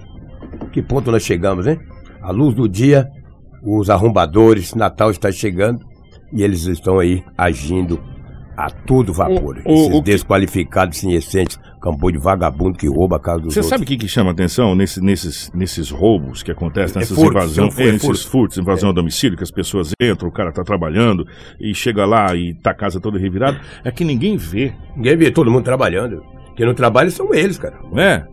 [0.72, 1.80] Que ponto nós chegamos, hein?
[2.22, 3.08] À luz do dia,
[3.64, 5.80] os arrombadores, Natal está chegando
[6.32, 8.00] e eles estão aí agindo
[8.56, 9.58] a todo vapor.
[9.66, 11.04] O- o- Esses o que- desqualificados,
[11.82, 13.70] campo de vagabundo que rouba a casa dos Você outros.
[13.70, 17.32] sabe o que, que chama atenção nesse- nesses, nesses roubos que acontecem, É nessas furto,
[17.32, 18.28] invasões, é, nesses furto.
[18.30, 21.26] furtos, invasão a domicílio, que as pessoas entram, o cara tá trabalhando
[21.60, 25.32] e chega lá e tá a casa toda revirada, é que ninguém vê, Ninguém vê
[25.32, 26.24] todo mundo trabalhando.
[26.56, 27.80] Quem não trabalha são eles, cara.
[27.92, 28.26] né?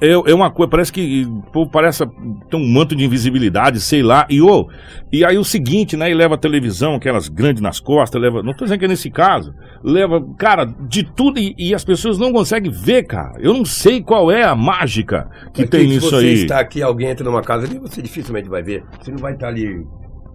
[0.00, 2.04] É, é uma coisa, parece que pô, parece
[2.50, 4.26] tem um manto de invisibilidade, sei lá.
[4.28, 4.68] E, ô,
[5.12, 6.10] e aí o seguinte, né?
[6.10, 8.42] E leva a televisão, aquelas grandes nas costas, leva.
[8.42, 9.54] Não tô dizendo que é nesse caso.
[9.82, 13.34] Leva, cara, de tudo e, e as pessoas não conseguem ver, cara.
[13.38, 16.32] Eu não sei qual é a mágica que tem se nisso você aí.
[16.34, 18.84] está aqui, alguém entra numa casa ali, você dificilmente vai ver.
[19.00, 19.86] Você não vai estar ali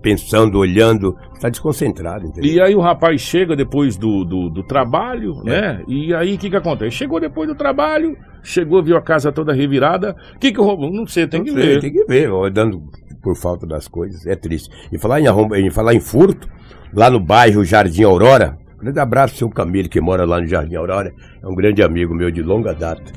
[0.08, 2.50] pensando, olhando, está desconcentrado, entendeu?
[2.50, 5.84] E aí o rapaz chega depois do, do, do trabalho, né?
[5.86, 6.96] E aí o que que acontece?
[6.96, 10.16] Chegou depois do trabalho, chegou, viu a casa toda revirada.
[10.34, 10.90] O que que roubou?
[10.90, 11.82] Não sei, tem Não que sei, ver.
[11.82, 12.82] Tem que ver, ó, dando
[13.22, 14.70] por falta das coisas, é triste.
[14.94, 16.48] E falar em, arromba, em falar em furto,
[16.94, 20.48] lá no bairro Jardim Aurora, um grande abraço ao seu Camilo, que mora lá no
[20.48, 21.12] Jardim Aurora,
[21.44, 23.12] é um grande amigo meu de longa data.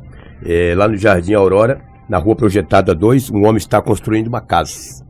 [0.44, 5.08] É, lá no Jardim Aurora, na rua Projetada 2, um homem está construindo uma casa.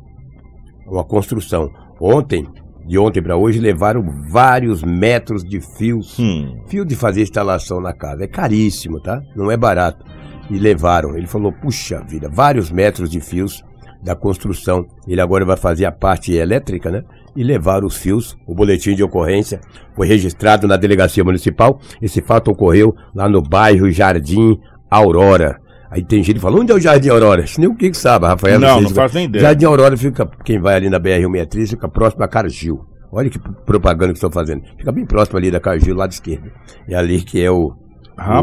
[0.90, 1.70] Uma construção.
[2.00, 2.46] Ontem,
[2.86, 6.60] de ontem para hoje, levaram vários metros de fios Hum.
[6.66, 8.24] Fio de fazer instalação na casa.
[8.24, 9.22] É caríssimo, tá?
[9.36, 10.04] Não é barato.
[10.50, 11.16] E levaram.
[11.16, 13.62] Ele falou, puxa vida, vários metros de fios
[14.02, 14.86] da construção.
[15.06, 17.04] Ele agora vai fazer a parte elétrica, né?
[17.36, 18.36] E levaram os fios.
[18.46, 19.60] O boletim de ocorrência
[19.94, 21.78] foi registrado na delegacia municipal.
[22.02, 24.58] Esse fato ocorreu lá no bairro Jardim
[24.90, 25.60] Aurora.
[25.90, 27.44] Aí tem gente que fala, onde é o Jardim Aurora?
[27.58, 28.60] Nem o que que sabe, Rafael.
[28.60, 29.42] Não, não se- faço nem ideia.
[29.42, 32.84] Jardim Aurora fica, quem vai ali na BR-163, fica próximo a Cargil.
[33.12, 34.62] Olha que propaganda que estou fazendo.
[34.78, 36.48] Fica bem próximo ali da Cargil, lado esquerdo.
[36.88, 37.72] É ali que é o,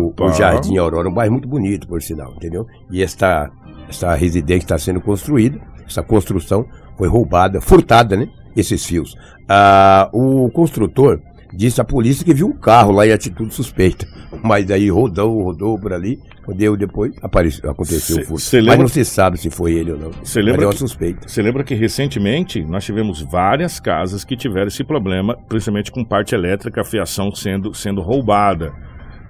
[0.01, 0.33] o, o.
[0.33, 2.65] Jardim Aurora, um bairro muito bonito, por sinal, entendeu?
[2.91, 3.49] E esta,
[3.88, 5.57] esta residência está sendo construída,
[5.88, 6.65] essa construção
[6.97, 8.27] foi roubada, furtada, né?
[8.57, 9.15] Esses fios.
[9.47, 11.21] Ah, o construtor
[11.53, 14.07] disse à polícia que viu um carro lá em atitude suspeita.
[14.43, 16.19] Mas aí rodou, rodou por ali,
[16.55, 18.41] deu depois, apareceu, aconteceu Cê- o furto.
[18.41, 20.12] cê Mas lembra- não se sabe se foi ele ou não.
[20.23, 21.27] Cê Mas lembra é suspeita.
[21.27, 26.36] Você lembra que recentemente nós tivemos várias casas que tiveram esse problema, principalmente com parte
[26.36, 28.73] elétrica, a fiação sendo, sendo roubada,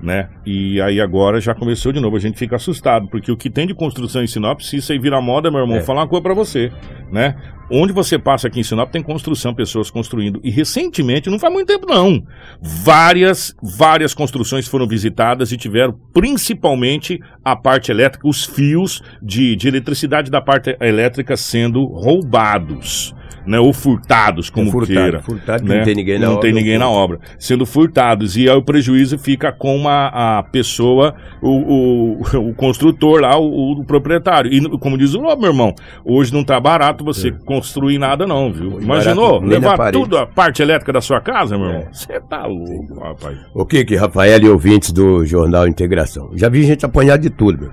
[0.01, 0.29] né?
[0.45, 3.65] E aí agora já começou de novo, a gente fica assustado, porque o que tem
[3.65, 5.79] de construção em Sinop, se isso aí virar moda, meu irmão, É.
[5.79, 6.71] vou falar uma coisa pra você,
[7.11, 7.35] né?
[7.69, 10.39] Onde você passa aqui em Sinop tem construção, pessoas construindo.
[10.41, 12.23] E recentemente, não faz muito tempo não,
[12.61, 19.67] várias, várias construções foram visitadas e tiveram principalmente a parte elétrica, os fios de, de
[19.67, 23.13] eletricidade da parte elétrica sendo roubados,
[23.47, 23.59] né?
[23.59, 25.21] Ou furtados, como É furtado, queira.
[25.21, 25.77] furtado, né?
[25.77, 27.19] não tem ninguém na Não obra, tem não ninguém na obra.
[27.39, 28.35] Sendo furtados.
[28.37, 33.71] E aí o prejuízo fica com a, a pessoa, o, o, o construtor lá, o,
[33.71, 34.51] o proprietário.
[34.53, 35.73] E como diz o Lobo, meu irmão,
[36.05, 38.81] hoje não tá barato você construir nada não, viu?
[38.81, 39.39] Imaginou?
[39.41, 41.69] barato Levar tudo a parte elétrica da sua casa, meu É.
[41.73, 41.87] irmão?
[41.93, 43.37] Você tá louco, rapaz.
[43.53, 46.29] O que que, Rafael e ouvintes do Jornal Integração?
[46.35, 47.71] Já vi gente apanhar de tudo, meu.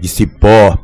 [0.00, 0.78] de cipó,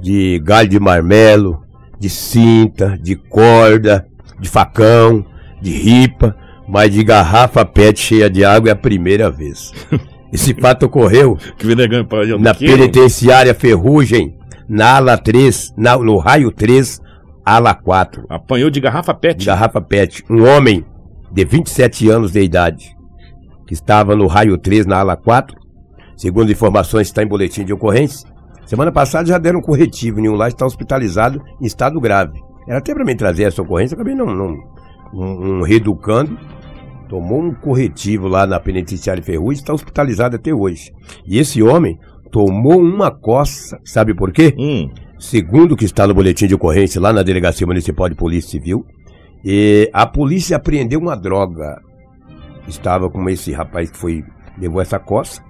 [0.00, 1.62] de galho de marmelo,
[2.00, 4.06] de cinta, de corda,
[4.40, 5.24] de facão,
[5.60, 6.34] de ripa,
[6.66, 9.72] mas de garrafa PET cheia de água é a primeira vez.
[10.32, 11.36] Esse fato ocorreu
[12.38, 14.36] na penitenciária Ferrugem,
[14.68, 17.00] na ala 3, na- no raio 3,
[17.44, 19.44] ala 4, Apanhou de garrafa de pet.
[19.44, 20.22] garrafa PET.
[20.30, 20.84] Um homem
[21.32, 22.96] de 27 anos de idade,
[23.66, 25.56] que estava no raio 3, na ala 4,
[26.16, 28.29] segundo informações está em boletim de ocorrência.
[28.70, 32.40] Semana passada já deram um corretivo, nenhum lá está hospitalizado em estado grave.
[32.68, 34.56] Era até para mim trazer essa ocorrência, acabei não, não
[35.12, 36.38] um, um reeducando,
[37.08, 40.92] tomou um corretivo lá na penitenciária Ferrugem, está hospitalizado até hoje.
[41.26, 41.98] E esse homem
[42.30, 44.54] tomou uma coça, sabe por quê?
[44.56, 48.52] Hum, Segundo o que está no boletim de ocorrência lá na Delegacia Municipal de Polícia
[48.52, 48.86] Civil,
[49.92, 51.82] a polícia apreendeu uma droga.
[52.68, 54.22] Estava com esse rapaz que foi
[54.56, 55.42] levou essa coça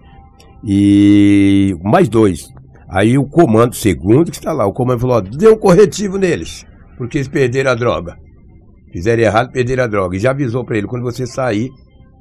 [0.64, 2.48] e mais dois.
[2.92, 6.66] Aí o comando segundo que está lá, o comando falou: ó, dê um corretivo neles,
[6.98, 8.16] porque eles perderam a droga.
[8.92, 10.16] Fizeram errado, perderam a droga.
[10.16, 11.70] E já avisou para ele: quando você sair,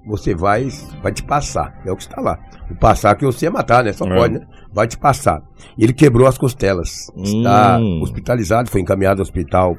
[0.05, 0.67] você vai,
[1.01, 1.73] vai te passar.
[1.85, 2.37] É o que está lá.
[2.69, 3.91] O passar que você ia matar, né?
[3.93, 4.15] Só É.
[4.15, 4.45] pode, né?
[4.71, 5.41] Vai te passar.
[5.77, 7.07] Ele quebrou as costelas.
[7.17, 8.01] Está Hum.
[8.03, 9.75] hospitalizado, foi encaminhado ao Hospital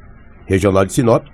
[0.46, 1.24] Regional de Sinop.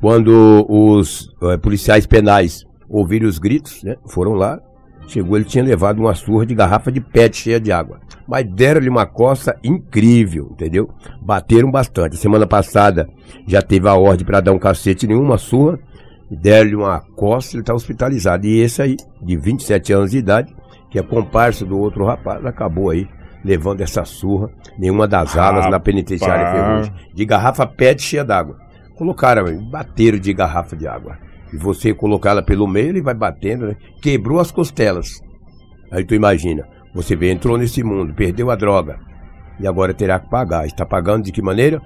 [0.00, 3.94] Quando os eh, policiais penais ouviram os gritos, né?
[4.08, 4.58] Foram lá.
[5.06, 8.00] Chegou, ele tinha levado uma surra de garrafa de PET cheia de água.
[8.26, 10.88] Mas deram-lhe uma coça incrível, entendeu?
[11.20, 12.16] Bateram bastante.
[12.16, 13.08] Semana passada
[13.46, 15.78] já teve a ordem para dar um cacete nenhuma surra.
[16.30, 18.46] Deram-lhe uma coça, ele está hospitalizado.
[18.46, 20.54] E esse aí, de 27 anos de idade,
[20.90, 23.06] que é comparsa do outro rapaz, acabou aí
[23.44, 26.52] levando essa surra, nenhuma das alas na penitenciária.
[26.52, 26.92] Ferrugem.
[27.12, 28.56] De garrafa PET cheia d'água.
[28.96, 31.18] Colocaram, bateram de garrafa de água.
[31.52, 33.76] E você colocar ela pelo meio, ele vai batendo, né?
[34.00, 35.20] Quebrou as costelas.
[35.90, 38.98] Aí tu imagina, você vê, entrou nesse mundo, perdeu a droga.
[39.60, 40.66] E agora terá que pagar.
[40.66, 41.80] Está pagando de que maneira?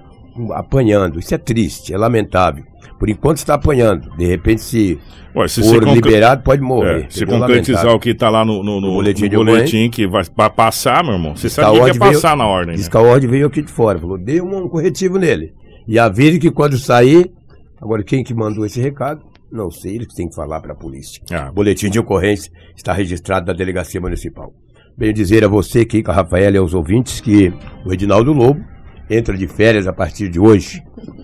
[0.53, 1.19] Apanhando.
[1.19, 2.63] Isso é triste, é lamentável.
[2.99, 4.09] Por enquanto está apanhando.
[4.17, 4.97] De repente, se
[5.35, 7.05] Ué, se for liberado, pode morrer.
[7.05, 7.91] É, se concretizar lamentável.
[7.93, 11.13] o que tá lá no, no, no- No boletim no boletim que vai passar, meu
[11.13, 11.35] irmão.
[11.35, 12.91] Você sabe o que é ordem veio- passar na ordem, Diz né?
[12.91, 13.99] que a ordem veio aqui de fora.
[13.99, 15.53] Falou, dê um, um corretivo nele.
[15.87, 17.31] E avise que quando sair.
[17.79, 19.21] Agora, quem que mandou esse recado?
[19.51, 21.21] Não sei, eles têm que falar para a polícia.
[21.31, 24.53] Ah, Boletim de ocorrência está registrado na Delegacia Municipal.
[24.97, 27.53] Bem dizer a você, Kika, Rafael e aos ouvintes que
[27.85, 28.59] o Edinaldo Lobo
[29.09, 30.81] entra de férias a partir de hoje.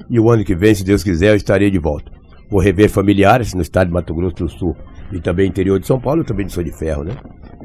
[0.10, 2.12] E o ano que vem, se Deus quiser, eu estarei de volta.
[2.50, 4.76] Vou rever familiares no estado de Mato Grosso do Sul
[5.12, 6.22] e também interior de São Paulo.
[6.22, 7.16] Eu também sou de ferro, né?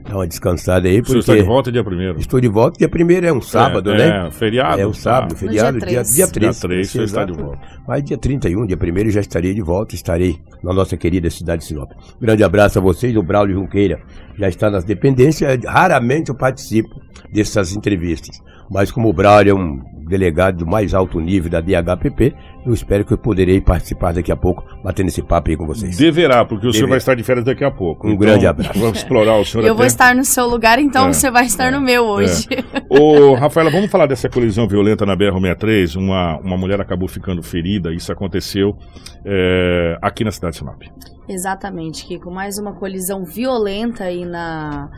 [0.08, 2.18] Dá uma descansada aí, o senhor porque está de volta dia primeiro.
[2.18, 2.78] estou de volta.
[2.78, 4.26] Dia primeiro é um sábado, é, né?
[4.26, 4.80] É, feriado.
[4.80, 5.36] É o sábado, tá.
[5.36, 6.14] feriado, dia dia, três.
[6.14, 6.60] dia 3.
[6.60, 7.58] Dia três, você está de volta.
[7.86, 11.68] Mas dia 31, dia 1 já estarei de volta, estarei na nossa querida cidade de
[11.68, 11.90] Sinop.
[12.18, 14.00] Grande abraço a vocês, o Braulio Junqueira
[14.38, 16.88] já está nas dependências, raramente eu participo
[17.30, 18.40] dessas entrevistas.
[18.70, 22.34] Mas como o Braulio é um delegado do mais alto nível da DHPP,
[22.66, 25.96] eu espero que eu poderei participar daqui a pouco, batendo esse papo aí com vocês.
[25.96, 28.06] Deverá, porque o senhor vai estar de férias daqui a pouco.
[28.06, 28.78] Então, Um grande abraço.
[28.78, 31.46] Vamos explorar o senhor Eu vou até- estar no seu lugar, então É, você vai
[31.46, 32.46] estar no meu hoje.
[32.88, 35.96] Ô, Rafaela, vamos falar dessa colisão violenta na BR-63.
[35.96, 37.92] Uma, uma mulher acabou ficando ferida.
[37.92, 38.76] Isso aconteceu
[39.24, 40.82] é, aqui na cidade de Sinop.
[41.28, 42.30] Exatamente, Kiko.
[42.30, 44.88] Mais uma colisão violenta aí na,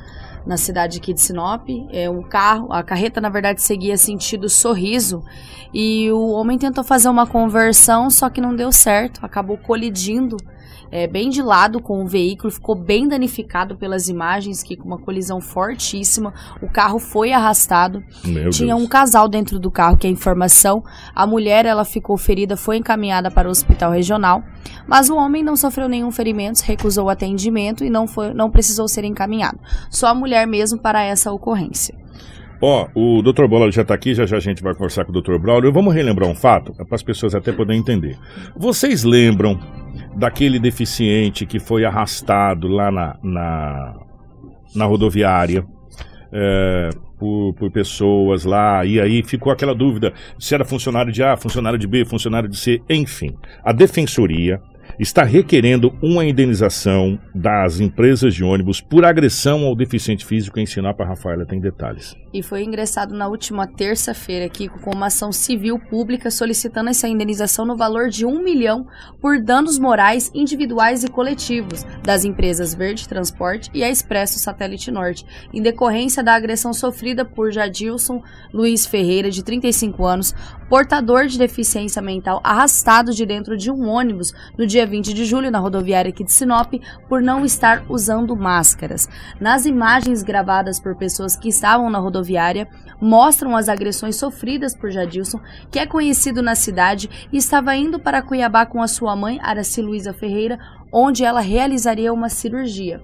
[0.46, 1.68] na cidade aqui de Sinop.
[1.90, 5.22] É um carro, a carreta, na verdade, seguia sentido sorriso.
[5.72, 9.20] E o homem tentou fazer uma conversão, só que não deu certo.
[9.24, 10.36] Acabou colidindo
[10.90, 14.98] é, bem de lado com o veículo, ficou bem danificado pelas imagens, que com uma
[14.98, 16.34] colisão fortíssima.
[16.60, 18.02] O carro foi arrastado.
[18.24, 18.82] Meu Tinha Deus.
[18.82, 20.82] um casal dentro do carro, que é a informação.
[21.14, 24.42] A mulher, ela ficou ferida, foi encaminhada para o hospital regional.
[24.86, 28.88] Mas o homem não sofreu nenhum ferimento, recusou o atendimento e não, foi, não precisou
[28.88, 29.58] ser encaminhado.
[29.90, 31.94] Só a mulher mesmo para essa ocorrência.
[32.62, 33.46] Ó, o Dr.
[33.46, 35.38] Bola já tá aqui, já já a gente vai conversar com o Dr.
[35.38, 35.72] Braulio.
[35.72, 38.18] Vamos relembrar um fato, para as pessoas até poderem entender.
[38.54, 39.58] Vocês lembram
[40.16, 43.94] daquele deficiente que foi arrastado lá na, na,
[44.74, 45.64] na rodoviária
[46.32, 51.36] é, por, por pessoas lá, e aí ficou aquela dúvida se era funcionário de A,
[51.36, 53.36] funcionário de B, funcionário de C, enfim.
[53.62, 54.60] A Defensoria
[55.00, 61.00] está requerendo uma indenização das empresas de ônibus por agressão ao deficiente físico em Sinop.
[61.00, 62.14] A Rafaela tem detalhes.
[62.34, 67.64] E foi ingressado na última terça-feira aqui com uma ação civil pública solicitando essa indenização
[67.64, 68.86] no valor de um milhão
[69.20, 75.24] por danos morais individuais e coletivos das empresas Verde Transporte e a Expresso Satélite Norte,
[75.52, 80.34] em decorrência da agressão sofrida por Jadilson Luiz Ferreira, de 35 anos,
[80.68, 85.50] portador de deficiência mental, arrastado de dentro de um ônibus no dia 20 de julho,
[85.50, 86.74] na rodoviária aqui de Sinop,
[87.08, 89.08] por não estar usando máscaras.
[89.40, 92.68] Nas imagens gravadas por pessoas que estavam na rodoviária,
[93.00, 98.20] mostram as agressões sofridas por Jadilson, que é conhecido na cidade e estava indo para
[98.20, 100.58] Cuiabá com a sua mãe, Araci Luiza Ferreira,
[100.92, 103.00] onde ela realizaria uma cirurgia.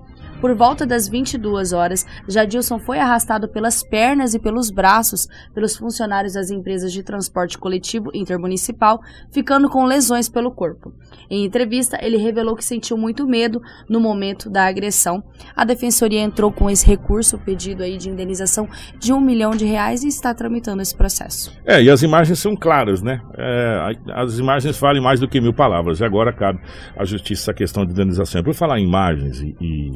[0.46, 6.34] Por volta das 22 horas, Jadilson foi arrastado pelas pernas e pelos braços pelos funcionários
[6.34, 9.00] das empresas de transporte coletivo intermunicipal,
[9.32, 10.94] ficando com lesões pelo corpo.
[11.28, 15.20] Em entrevista, ele revelou que sentiu muito medo no momento da agressão.
[15.56, 18.68] A defensoria entrou com esse recurso, pedido aí de indenização
[19.00, 21.52] de um milhão de reais e está tramitando esse processo.
[21.66, 23.20] É, e as imagens são claras, né?
[23.36, 25.98] É, as imagens falem mais do que mil palavras.
[25.98, 26.60] E agora cabe
[26.96, 28.44] à justiça a questão de indenização.
[28.44, 29.90] Por falar em imagens e, e,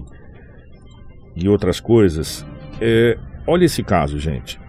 [1.35, 2.47] e outras coisas,
[2.81, 4.61] é, olha esse caso, gente.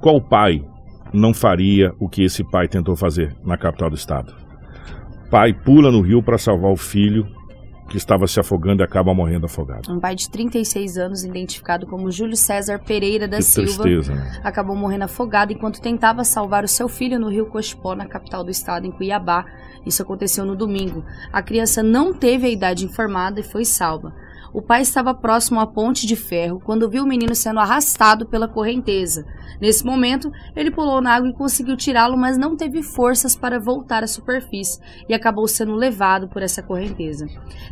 [0.00, 0.64] Qual pai
[1.12, 4.44] não faria o que esse pai tentou fazer na capital do estado?
[5.34, 7.26] pai pula no rio para salvar o filho
[7.88, 9.92] que estava se afogando e acaba morrendo afogado.
[9.92, 14.40] Um pai de 36 anos, identificado como Júlio César Pereira da que Silva, tristeza, né?
[14.44, 18.50] acabou morrendo afogado enquanto tentava salvar o seu filho no rio Cochipó, na capital do
[18.50, 19.44] estado, em Cuiabá.
[19.84, 21.04] Isso aconteceu no domingo.
[21.32, 24.14] A criança não teve a idade informada e foi salva.
[24.54, 28.46] O pai estava próximo à ponte de ferro quando viu o menino sendo arrastado pela
[28.46, 29.26] correnteza.
[29.60, 34.04] Nesse momento, ele pulou na água e conseguiu tirá-lo, mas não teve forças para voltar
[34.04, 37.26] à superfície e acabou sendo levado por essa correnteza.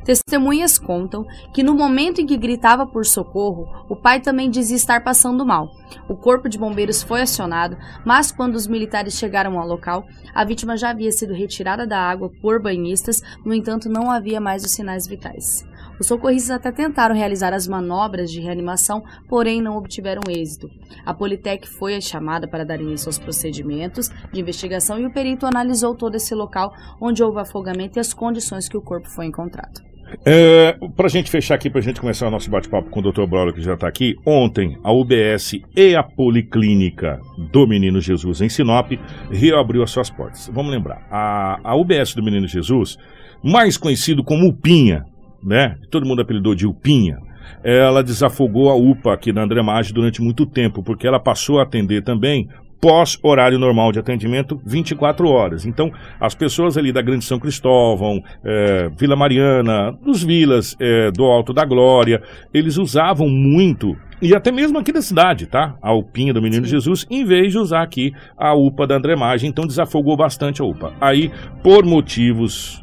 [0.05, 5.05] Testemunhas contam que no momento em que gritava por socorro, o pai também dizia estar
[5.05, 5.71] passando mal.
[6.09, 10.77] O corpo de bombeiros foi acionado, mas quando os militares chegaram ao local, a vítima
[10.77, 15.07] já havia sido retirada da água por banhistas, no entanto, não havia mais os sinais
[15.07, 15.65] vitais.
[16.01, 20.69] Os socorristas até tentaram realizar as manobras de reanimação, porém não obtiveram êxito.
[21.05, 25.95] A Politec foi chamada para dar início aos procedimentos de investigação e o perito analisou
[25.95, 29.93] todo esse local onde houve afogamento e as condições que o corpo foi encontrado.
[30.25, 33.11] É, para a gente fechar aqui, para a gente começar o nosso bate-papo com o
[33.11, 33.27] Dr.
[33.27, 37.19] Braulio, que já está aqui, ontem a UBS e a Policlínica
[37.51, 38.93] do Menino Jesus em Sinop
[39.31, 40.51] reabriu as suas portas.
[40.53, 42.99] Vamos lembrar, a, a UBS do Menino Jesus,
[43.43, 45.05] mais conhecido como UPinha,
[45.43, 45.77] né?
[45.91, 47.19] Todo mundo apelidou de Upinha.
[47.63, 51.63] Ela desafogou a UPA aqui na André Maggi durante muito tempo, porque ela passou a
[51.63, 52.49] atender também
[52.83, 55.65] pós horário normal de atendimento, 24 horas.
[55.65, 61.23] Então, as pessoas ali da Grande São Cristóvão, é, Vila Mariana, dos vilas é, do
[61.23, 62.21] Alto da Glória,
[62.53, 65.77] eles usavam muito, e até mesmo aqui da cidade, tá?
[65.81, 69.47] A UPinha do Menino Jesus, em vez de usar aqui a UPA da André Maggi,
[69.47, 70.93] então desafogou bastante a UPA.
[71.01, 71.31] Aí,
[71.63, 72.83] por motivos...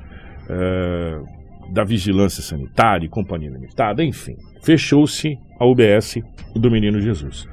[0.50, 1.39] É,
[1.72, 6.22] da Vigilância Sanitária e Companhia Limitada, enfim, fechou-se a UBS
[6.56, 7.48] do Menino Jesus.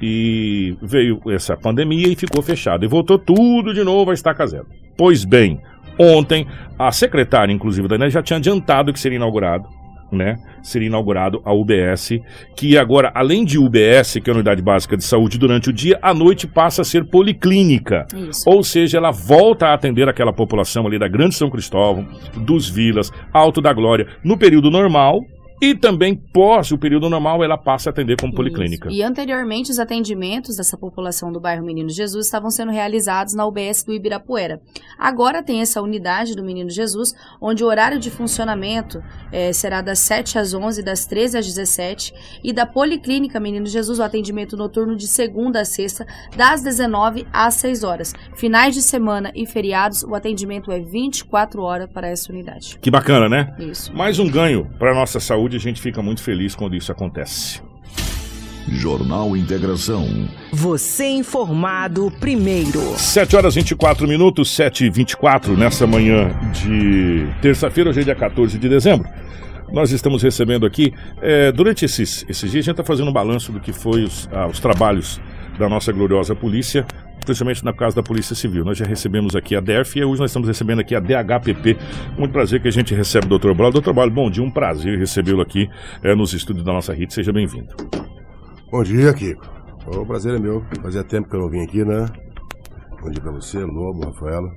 [0.00, 2.84] E veio essa pandemia e ficou fechado.
[2.84, 4.66] E voltou tudo de novo a estaca zero.
[4.96, 5.60] Pois bem,
[5.98, 6.46] ontem
[6.78, 9.68] a secretária, inclusive, da já tinha adiantado que seria inaugurado
[10.10, 12.20] né, seria inaugurado a UBS,
[12.56, 15.98] que agora, além de UBS, que é a Unidade Básica de Saúde, durante o dia,
[16.00, 18.06] à noite passa a ser policlínica.
[18.14, 18.48] Isso.
[18.48, 23.10] Ou seja, ela volta a atender aquela população ali da Grande São Cristóvão, dos Vilas,
[23.32, 25.20] Alto da Glória, no período normal,
[25.60, 28.88] e também, pós o período normal, ela passa a atender como policlínica.
[28.88, 28.96] Isso.
[28.96, 33.84] E anteriormente, os atendimentos dessa população do bairro Menino Jesus estavam sendo realizados na UBS
[33.84, 34.60] do Ibirapuera.
[34.98, 40.00] Agora tem essa unidade do Menino Jesus, onde o horário de funcionamento eh, será das
[40.00, 42.12] 7 às 11, das 13 às 17,
[42.42, 47.54] e da Policlínica Menino Jesus, o atendimento noturno de segunda a sexta, das 19 às
[47.54, 48.12] 6 horas.
[48.34, 52.78] Finais de semana e feriados, o atendimento é 24 horas para essa unidade.
[52.80, 53.54] Que bacana, né?
[53.58, 53.94] Isso.
[53.94, 57.60] Mais um ganho para a nossa saúde, a gente fica muito feliz quando isso acontece.
[58.68, 60.06] Jornal Integração.
[60.52, 62.80] Você informado primeiro.
[62.96, 68.58] 7 horas 24 minutos, 7 e 24 nessa manhã de terça-feira, hoje é dia 14
[68.58, 69.08] de dezembro.
[69.70, 73.50] Nós estamos recebendo aqui, eh, durante esses, esses dias, a gente está fazendo um balanço
[73.50, 75.20] do que foi os, ah, os trabalhos
[75.58, 76.86] da nossa gloriosa polícia,
[77.24, 78.64] principalmente na casa da Polícia Civil.
[78.64, 81.76] Nós já recebemos aqui a DERF e hoje nós estamos recebendo aqui a DHPP.
[82.18, 83.52] Muito prazer que a gente recebe o Dr.
[83.54, 83.72] Braulio.
[83.72, 85.68] Doutor Braulio, bom dia, um prazer recebê-lo aqui
[86.02, 87.12] eh, nos estúdios da nossa RIT.
[87.12, 87.74] Seja bem-vindo.
[88.70, 89.46] Bom dia, Kiko.
[89.86, 90.64] O prazer é meu.
[90.82, 92.06] Fazia tempo que eu não vim aqui, né?
[93.02, 94.48] Bom dia pra você, Lobo, Rafaela.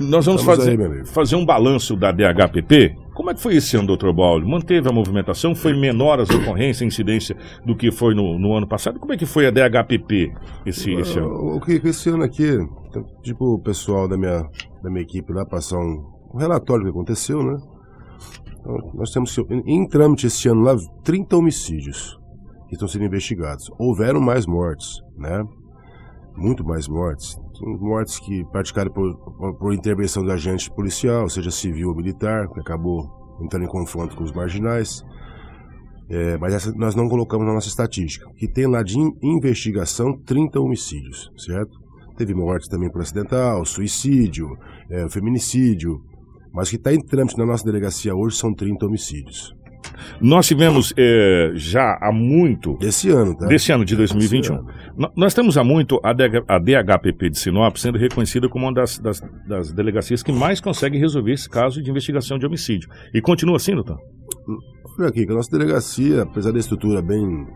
[0.00, 2.94] Nós vamos Estamos fazer, aí, fazer um balanço da DHPP.
[3.18, 4.48] Como é que foi esse ano, doutor Braulio?
[4.48, 5.52] Manteve a movimentação?
[5.52, 9.00] Foi menor as ocorrências, a incidência do que foi no, no ano passado?
[9.00, 10.32] Como é que foi a DHPP
[10.64, 11.56] esse, esse ano?
[11.56, 12.46] O Kiko, esse ano aqui,
[12.88, 14.48] então, tipo, o pessoal da minha,
[14.84, 17.58] da minha equipe lá passar um, um relatório do que aconteceu, né?
[18.60, 22.16] Então, nós temos em, em trâmite esse ano lá 30 homicídios
[22.68, 23.68] que estão sendo investigados.
[23.80, 25.42] Houveram mais mortes, né?
[26.38, 27.36] muito mais mortes.
[27.60, 29.16] Mortes que praticaram por,
[29.58, 33.08] por, intervenção do agente policial, seja civil ou militar, que acabou
[33.40, 35.02] entrando em confronto com os marginais.
[36.10, 38.26] É, mas essa nós não colocamos na nossa estatística.
[38.36, 41.78] Que tem lá de in- investigação 30 homicídios, certo?
[42.16, 44.48] Teve mortes também por acidental, suicídio,
[44.90, 46.00] é, feminicídio.
[46.52, 49.54] Mas o que está em trâmite na nossa delegacia hoje são 30 homicídios.
[50.20, 53.46] Nós tivemos é, já há muito, Esse ano, tá?
[53.46, 54.68] desse ano de 2021, Esse ano.
[54.96, 58.72] no- nós temos há muito a, DH a DHPP de Sinop sendo reconhecida como uma
[58.74, 62.88] das, das, das delegacias que mais consegue resolver esse caso de investigação de homicídio.
[63.14, 63.98] E continua assim, doutor?
[64.98, 67.46] Olha aqui, que a nossa delegacia, apesar da estrutura bem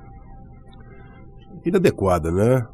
[1.64, 2.64] inadequada, né?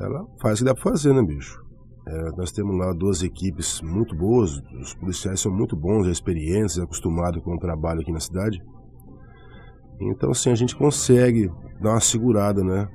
[0.00, 1.61] Ela faz o que dá pra fazer, né, bicho?
[2.06, 7.42] É, nós temos lá duas equipes muito boas, os policiais são muito bons, experientes, acostumados
[7.42, 8.60] com o trabalho aqui na cidade.
[10.00, 11.48] Então, assim, a gente consegue
[11.80, 12.88] dar uma segurada, né?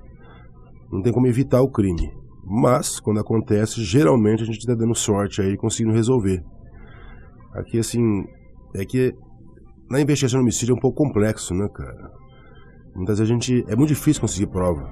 [0.91, 2.12] Não tem como evitar o crime.
[2.43, 6.43] Mas, quando acontece, geralmente a gente tá dando sorte aí, conseguindo resolver.
[7.53, 8.26] Aqui, assim,
[8.76, 9.14] é que
[9.89, 12.12] na investigação de homicídio é um pouco complexo, né, cara?
[12.95, 13.64] Muitas vezes a gente.
[13.68, 14.89] É muito difícil conseguir prova.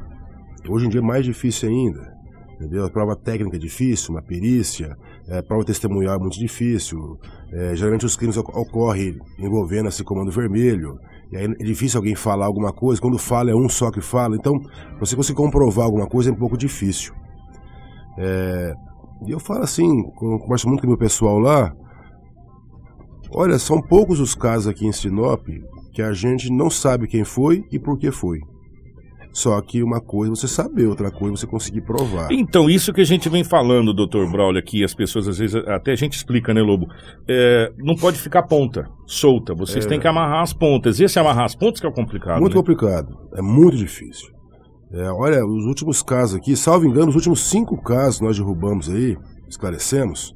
[0.69, 2.14] Hoje em dia é mais difícil ainda.
[2.55, 2.85] Entendeu?
[2.85, 4.95] A prova técnica é difícil, uma perícia,
[5.27, 7.19] é, prova testemunhal é muito difícil.
[7.51, 10.97] É, geralmente os crimes oc- ocorrem envolvendo esse comando vermelho.
[11.31, 13.01] E aí é difícil alguém falar alguma coisa.
[13.01, 14.35] Quando fala é um só que fala.
[14.35, 14.53] Então,
[14.99, 17.13] você conseguir comprovar alguma coisa é um pouco difícil.
[18.17, 18.73] É,
[19.27, 21.73] e eu falo assim, converso muito com o meu pessoal lá,
[23.37, 25.45] Olha, são poucos os casos aqui em Sinop
[25.93, 28.39] que a gente não sabe quem foi e por que foi.
[29.35, 32.31] Só que uma coisa é você saber, outra coisa é você conseguir provar.
[32.31, 35.91] Então, isso que a gente vem falando, doutor Braulio, aqui, as pessoas às vezes, até
[35.91, 36.87] a gente explica, né, Lobo?
[37.27, 39.53] É, não pode ficar ponta, solta.
[39.53, 41.01] Vocês têm que amarrar as pontas.
[41.01, 42.39] Esse amarrar as pontas que é o complicado.
[42.39, 42.61] Muito né?
[42.61, 44.29] complicado, é muito difícil.
[44.93, 49.17] É, olha, os últimos casos aqui, salvo engano, os últimos cinco casos nós derrubamos aí,
[49.49, 50.33] esclarecemos.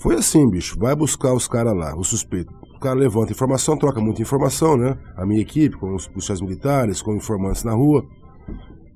[0.00, 2.52] Foi assim, bicho, vai buscar os caras lá, o suspeito.
[2.80, 4.96] Cara levanta informação, troca muita informação, né?
[5.14, 8.06] A minha equipe, com os policiais militares, com informantes na rua.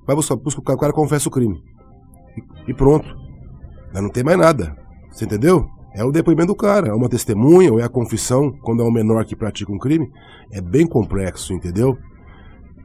[0.07, 1.61] Vai buscar, busca o cara, o cara confessa o crime.
[2.35, 3.07] E, e pronto.
[3.93, 4.75] Aí não tem mais nada.
[5.11, 5.67] Você entendeu?
[5.93, 8.91] É o depoimento do cara, é uma testemunha, ou é a confissão, quando é um
[8.91, 10.11] menor que pratica um crime.
[10.51, 11.97] É bem complexo, entendeu?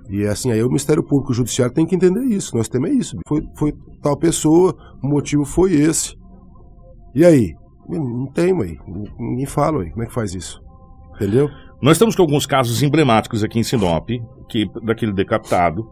[0.09, 2.57] E assim, aí o Ministério Público o Judiciário tem que entender isso.
[2.57, 3.17] Nós temos é isso.
[3.27, 3.73] Foi, foi
[4.03, 6.15] tal pessoa, o motivo foi esse.
[7.15, 7.55] E aí?
[7.89, 8.79] Não tem, mãe.
[9.19, 9.91] Ninguém fala, aí.
[9.91, 10.61] Como é que faz isso?
[11.21, 11.51] Entendeu?
[11.83, 14.09] Nós estamos com alguns casos emblemáticos aqui em Sinop,
[14.49, 15.83] que daquele decapitado.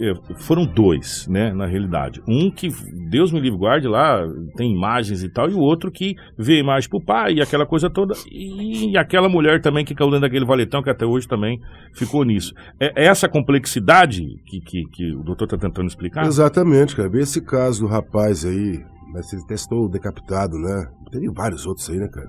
[0.00, 2.22] eh, Foram dois, né, na realidade.
[2.28, 2.68] Um que,
[3.10, 4.22] Deus me livre, guarde lá,
[4.56, 7.66] tem imagens e tal, e o outro que vê a imagem pro pai e aquela
[7.66, 8.14] coisa toda.
[8.30, 11.58] E aquela mulher também que caiu dentro daquele valetão, que até hoje também
[11.94, 12.54] ficou nisso.
[12.78, 16.24] É essa complexidade que, que, que o doutor está tentando explicar?
[16.26, 17.10] Exatamente, cara.
[17.18, 18.78] Esse caso do rapaz aí,
[19.12, 20.86] mas ele testou o decapitado, né?
[21.10, 22.28] Tem vários outros aí, né, cara?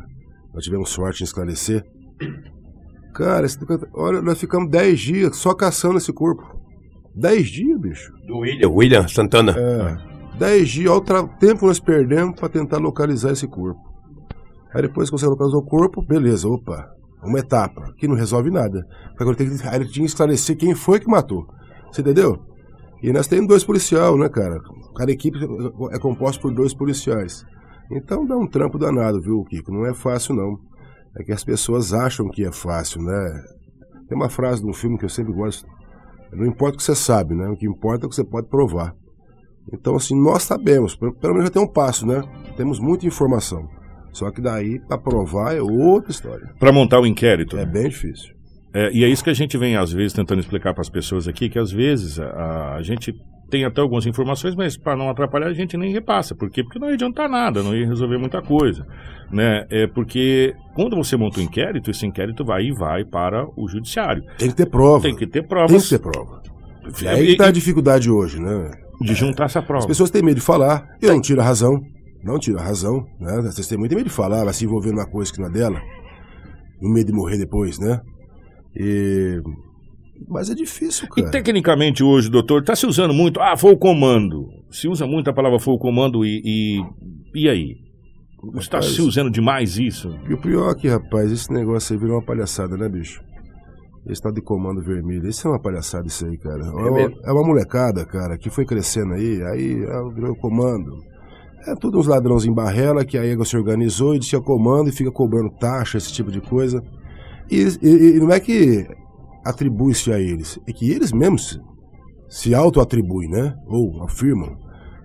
[0.53, 1.83] Nós tivemos sorte em esclarecer.
[3.13, 3.57] Cara, esse
[3.93, 6.43] olha, nós ficamos 10 dias só caçando esse corpo.
[7.15, 8.13] 10 dias, bicho.
[8.27, 9.55] Do William, William Santana.
[9.57, 10.37] É.
[10.37, 13.81] 10 dias, olha o tra- tempo que nós perdemos pra tentar localizar esse corpo.
[14.73, 16.87] Aí depois que você localizou o corpo, beleza, opa,
[17.23, 18.85] uma etapa, que não resolve nada.
[19.19, 21.45] Agora tem que, aí ele tinha que esclarecer quem foi que matou.
[21.91, 22.39] Você entendeu?
[23.01, 24.61] E nós temos dois policiais, né, cara?
[24.95, 25.37] Cada equipe
[25.91, 27.43] é composta por dois policiais.
[27.91, 29.71] Então dá um trampo danado, viu, Kiko?
[29.73, 30.59] Não é fácil, não.
[31.17, 33.43] É que as pessoas acham que é fácil, né?
[34.07, 35.67] Tem uma frase de um filme que eu sempre gosto.
[36.31, 37.47] Não importa o que você sabe, né?
[37.47, 38.95] O que importa é o que você pode provar.
[39.71, 42.21] Então, assim, nós sabemos, pelo menos já tem um passo, né?
[42.57, 43.67] Temos muita informação.
[44.11, 46.53] Só que daí, para provar, é outra história.
[46.59, 47.57] Para montar o inquérito.
[47.57, 48.33] É bem difícil.
[48.73, 51.27] É, e é isso que a gente vem, às vezes, tentando explicar para as pessoas
[51.27, 53.13] aqui, que às vezes a, a gente
[53.49, 56.35] tem até algumas informações, mas para não atrapalhar a gente nem repassa.
[56.35, 56.63] Por quê?
[56.63, 58.85] Porque não ia adiantar nada, não ia resolver muita coisa.
[59.31, 59.65] Né?
[59.69, 64.23] É porque quando você monta um inquérito, esse inquérito vai e vai para o judiciário.
[64.37, 65.01] Tem que ter prova.
[65.03, 66.41] Tem que ter Tem provas que ter prova.
[67.01, 68.71] E E- aí que tá a dificuldade hoje, né?
[69.01, 69.79] de juntar essa prova.
[69.79, 70.85] As pessoas têm medo de falar.
[71.01, 71.79] Eu não tiro a razão.
[72.21, 73.37] Não tiro a razão, né?
[73.47, 75.79] As testemunhas têm medo de falar, vai se envolver numa coisa que não é dela.
[76.81, 78.01] Um medo de morrer depois, né?
[78.75, 79.41] E...
[80.27, 81.31] Mas é difícil, E cara.
[81.31, 83.39] tecnicamente hoje, doutor, está se usando muito.
[83.39, 84.47] Ah, foi o comando.
[84.71, 86.41] Se usa muito a palavra foi o comando e.
[86.45, 86.83] E,
[87.43, 87.75] e aí?
[88.57, 90.15] Está se usando demais isso?
[90.29, 93.21] E o pior é que, rapaz, esse negócio aí virou uma palhaçada, né, bicho?
[94.07, 96.63] Esse tal de comando vermelho, isso é uma palhaçada isso aí, cara.
[96.63, 97.15] É uma, mesmo?
[97.21, 100.91] é uma molecada, cara, que foi crescendo aí, aí ah, virou comando.
[101.67, 104.89] É tudo uns ladrões em barrela que a EGA se organizou e disse é comando
[104.89, 106.81] e fica cobrando taxa, esse tipo de coisa.
[107.51, 108.87] E, e- e não é que
[109.45, 111.59] atribui-se a eles, é que eles mesmos
[112.27, 113.55] se, auto-atribuem, né?
[113.67, 114.57] Ou afirmam.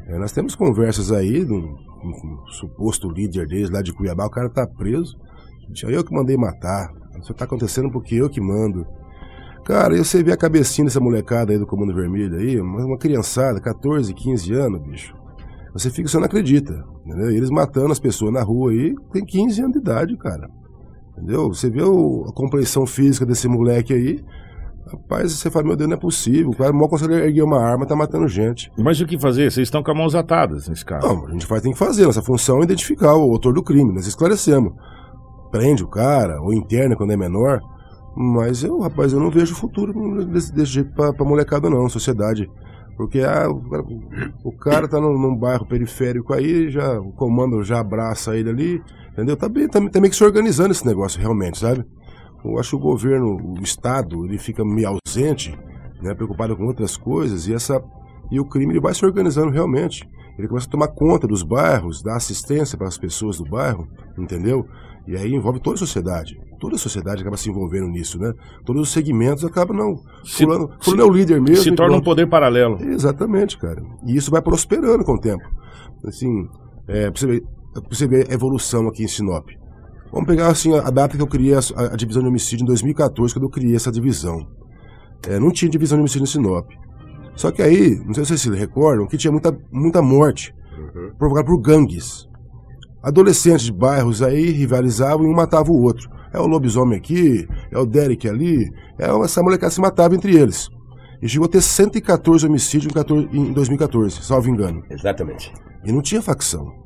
[0.07, 4.27] É, nós temos conversas aí de um, um- um suposto líder deles lá de Cuiabá,
[4.27, 5.17] o cara tá preso.
[5.71, 6.89] Diz, Eu que mandei matar.
[7.21, 8.85] Isso tá acontecendo porque eu que mando.
[9.65, 12.99] Cara, e você vê a cabecinha dessa molecada aí do Comando Vermelho aí, uma, uma
[12.99, 15.15] criançada, 14, 15 anos, bicho.
[15.73, 17.31] Você fica, você não acredita, entendeu?
[17.31, 20.49] E eles matando as pessoas na rua aí, tem 15 anos de idade, cara.
[21.17, 21.49] Entendeu?
[21.49, 24.25] Você vê o- a compreensão física desse moleque aí,
[24.91, 26.51] rapaz, você fala, meu Deus, não é possível.
[26.51, 28.71] O cara mal consegue erguer uma arma, tá matando gente.
[28.77, 29.51] Mas o que fazer?
[29.51, 31.07] Vocês estão com as mãos atadas nesse caso.
[31.07, 32.05] Não, a gente faz, tem que fazer.
[32.05, 33.93] Nossa função é identificar o autor do crime.
[33.93, 34.73] Nós esclarecemos.
[35.51, 37.61] Prende o cara, ou interna quando é menor.
[38.17, 42.49] Mas eu, rapaz, eu não vejo futuro desse, desse jeito pra, pra molecada, não, sociedade.
[42.97, 43.85] Porque ah, o, cara,
[44.45, 48.83] o cara tá num, num bairro periférico aí, já, o comando já abraça ele ali,
[49.15, 49.37] entendeu?
[49.37, 51.83] Tá bem, tá, tá meio que se organizando esse negócio, realmente, sabe?
[52.45, 55.59] Eu acho que o governo, o Estado, ele fica meio ausente,
[56.03, 57.83] né, preocupado com outras coisas, e essa
[58.31, 60.07] e o crime ele vai se organizando realmente.
[60.39, 63.87] Ele começa a tomar conta dos bairros, dar assistência para as pessoas do bairro,
[64.19, 64.67] entendeu?
[65.07, 66.37] E aí envolve toda a sociedade.
[66.59, 68.33] Toda a sociedade acaba se envolvendo nisso, né?
[68.65, 69.97] Todos os segmentos acabam, não.
[70.25, 71.63] Se- Fulano, fulano é o líder mesmo.
[71.63, 72.79] Se torna um poder paralelo.
[72.83, 73.83] Exatamente, cara.
[74.07, 75.45] E isso vai prosperando com o tempo.
[76.07, 76.49] Assim,
[76.89, 77.43] é, pra, você ver,
[77.89, 79.49] você ver a evolução aqui em Sinop.
[80.13, 81.61] Vamos pegar assim, a, data que eu criei a,
[81.93, 84.47] a divisão de homicídio em 2014, quando eu criei essa divisão.
[85.29, 86.71] É, não tinha divisão de homicídio em Sinop.
[87.35, 90.55] Só que aí, não sei se vocês se recordam, que tinha muita, muita morte
[91.19, 92.29] provocada por gangues.
[93.03, 96.09] Adolescentes de bairros aí rivalizavam e um matava o outro.
[96.33, 98.69] É o lobisomem aqui, é o Derek ali,
[98.99, 100.69] é essa molecada se matava entre eles.
[101.23, 104.83] E chegou a ter 114 homicídios em 14 em 2014, salvo engano.
[104.91, 105.53] Exatamente.
[105.85, 106.84] E não tinha facção.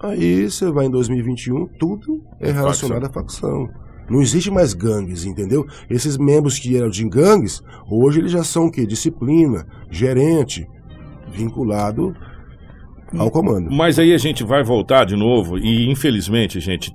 [0.00, 3.68] Aí você vai em 2021, tudo é relacionado à facção.
[4.08, 5.66] Não existe mais gangues, entendeu?
[5.90, 8.86] Esses membros que eram de gangues, hoje eles já são o quê?
[8.86, 10.66] Disciplina, gerente,
[11.28, 12.14] vinculado
[13.18, 13.70] ao comando.
[13.70, 16.94] Mas aí a gente vai voltar de novo e, infelizmente, gente,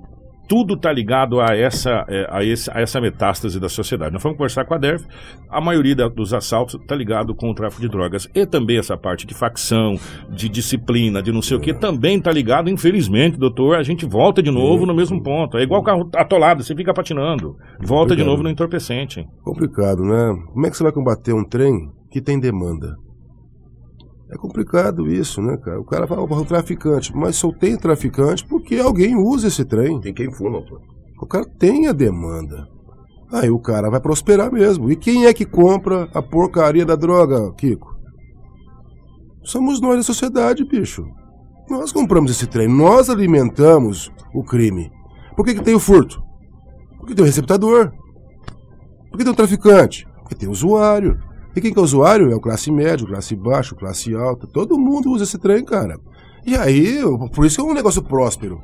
[0.52, 4.12] tudo tá ligado a essa, é, a, esse- a essa metástase da sociedade.
[4.12, 5.02] Nós vamos conversar com a DERF,
[5.48, 8.28] a maioria da- dos assaltos tá ligado com o tráfico de drogas.
[8.34, 9.94] E também essa parte de facção,
[10.28, 14.42] de disciplina, de não sei o que, também tá ligado, infelizmente, doutor, a gente volta
[14.42, 15.56] de novo no mesmo ponto.
[15.56, 17.56] É igual carro atolado, você fica patinando.
[17.80, 19.26] Volta de novo no entorpecente.
[19.42, 20.36] Complicado, né?
[20.52, 21.72] Como é que você vai combater um trem
[22.10, 22.94] que tem demanda?
[24.32, 25.78] É complicado isso, né, cara?
[25.78, 30.00] O cara fala, "Porra, o traficante, mas só tem traficante porque alguém usa esse trem.
[30.00, 30.80] Tem quem fuma, pô.
[31.20, 32.66] O cara tem a demanda.
[33.30, 34.90] Aí o cara vai prosperar mesmo.
[34.90, 37.94] E quem é que compra a porcaria da droga, Kiko?
[39.44, 41.04] Somos nós da sociedade, bicho.
[41.68, 44.90] Nós compramos esse trem, nós alimentamos o crime.
[45.36, 46.22] Por que, que tem o furto?
[46.98, 47.92] Porque tem o receptador.
[49.10, 50.06] Por que tem o traficante?
[50.20, 51.18] Porque tem o usuário.
[51.54, 52.30] E quem que é o usuário?
[52.30, 54.46] É o classe médio, classe baixa, classe alta.
[54.46, 55.98] Todo mundo usa esse trem, cara.
[56.46, 56.98] E aí,
[57.34, 58.60] por isso que é um negócio próspero.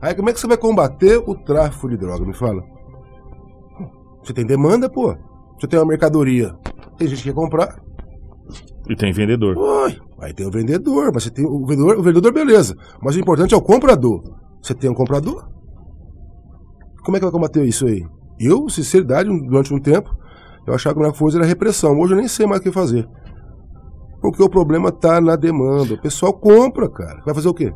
[0.00, 2.24] Aí como é que você vai combater o tráfico de droga?
[2.24, 2.62] Me fala.
[4.22, 5.16] Você tem demanda, pô.
[5.58, 6.54] Você tem uma mercadoria.
[6.98, 7.80] Tem gente que quer comprar.
[8.88, 9.56] E tem vendedor.
[9.56, 12.76] Oi, aí tem o vendedor, mas você tem o vendedor, o vendedor beleza.
[13.02, 14.22] Mas o importante é o comprador.
[14.62, 15.48] Você tem um comprador?
[17.04, 18.04] Como é que vai combater isso aí?
[18.38, 20.10] Eu, sinceridade, durante um tempo,
[20.66, 21.98] eu achava que a melhor coisa era repressão.
[21.98, 23.06] Hoje eu nem sei mais o que fazer.
[24.20, 25.94] Porque o problema tá na demanda.
[25.94, 27.22] O pessoal compra, cara.
[27.24, 27.72] Vai fazer o quê?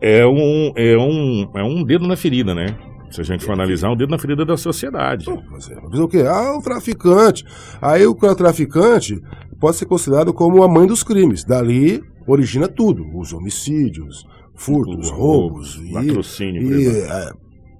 [0.00, 2.76] É um, é um, é um dedo na ferida, né?
[3.10, 5.24] Se a gente for analisar, um dedo na ferida da sociedade.
[5.50, 6.24] Mas é, Vai fazer o quê?
[6.26, 7.44] Ah, o traficante.
[7.80, 9.20] Aí o traficante
[9.58, 11.44] pode ser considerado como a mãe dos crimes.
[11.44, 17.12] Dali origina tudo: os homicídios, furtos, roubos e, latrocínio, por e exemplo.
[17.12, 17.30] é,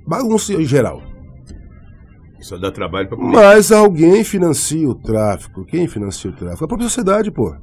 [0.07, 1.03] bagunça em geral.
[2.41, 3.34] Só dá trabalho pra comer.
[3.34, 5.64] Mas alguém financia o tráfico.
[5.64, 6.64] Quem financia o tráfico?
[6.64, 7.55] A própria sociedade, pô.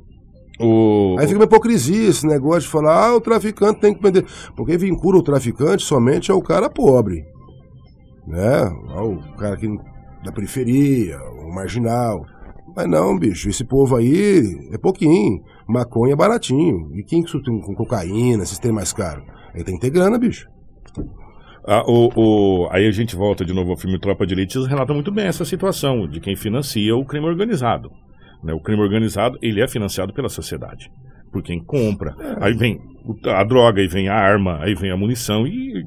[0.59, 4.25] O, Aí fica uma hipocrisia esse negócio de falar, ah, o traficante tem que prender.
[4.55, 7.25] Porque vincula o traficante somente ao cara pobre.
[8.25, 8.63] Né?
[8.89, 9.67] Ao cara que
[10.23, 12.25] da periferia, o marginal.
[12.75, 15.41] Mas não, bicho, esse povo aí é pouquinho.
[15.67, 16.89] Maconha é baratinho.
[16.93, 19.23] E quem que com cocaína, esses tem mais caro?
[19.53, 20.47] Aí tem que ter grana, bicho.
[21.67, 24.67] Ah, o, o- aí a gente volta de novo ao filme Tropa de Elite, eles
[24.67, 27.89] relatam muito bem essa situação de quem financia o crime organizado.
[28.43, 28.53] né?
[28.53, 30.89] O crime organizado, ele é financiado pela sociedade,
[31.31, 32.13] por quem compra.
[32.39, 32.79] Aí vem
[33.25, 35.83] a droga, aí vem a arma, aí vem a munição e,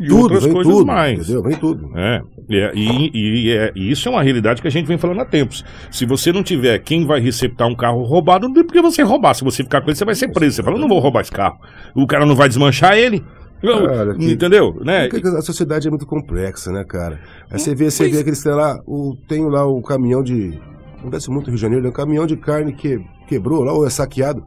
[0.00, 0.86] e tudo, outras coisas tudo.
[0.86, 1.18] mais.
[1.20, 1.42] Entendeu?
[1.42, 1.90] Vem tudo.
[1.98, 5.20] É, é- e- e é- e isso é uma realidade que a gente vem falando
[5.20, 5.62] há tempos.
[5.90, 9.02] Se você não tiver quem vai receptar um carro roubado, não tem por que você
[9.02, 9.34] roubar.
[9.34, 10.56] Se você ficar com ele, você vai ser preso.
[10.56, 11.58] Você fala, não vou roubar esse carro.
[11.94, 13.22] O cara não vai desmanchar ele.
[13.60, 14.74] Cara, que- entendeu?
[14.84, 15.08] Né?
[15.36, 17.18] A sociedade é muito complexa, né, cara?
[17.50, 20.58] Aí você vê, você vê aqueles tem lá, o, tem lá o caminhão de.
[20.98, 21.90] Acontece muito no Rio de Janeiro, né?
[21.90, 22.98] o caminhão de carne que
[23.28, 24.44] quebrou lá, ou é saqueado.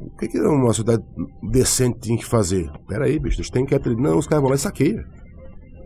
[0.00, 1.02] O que, que uma sociedade
[1.42, 2.70] decente tem que fazer?
[2.88, 3.76] Pera aí, bicho, eles têm que.
[3.96, 5.02] Não, os caras vão lá e saqueiam.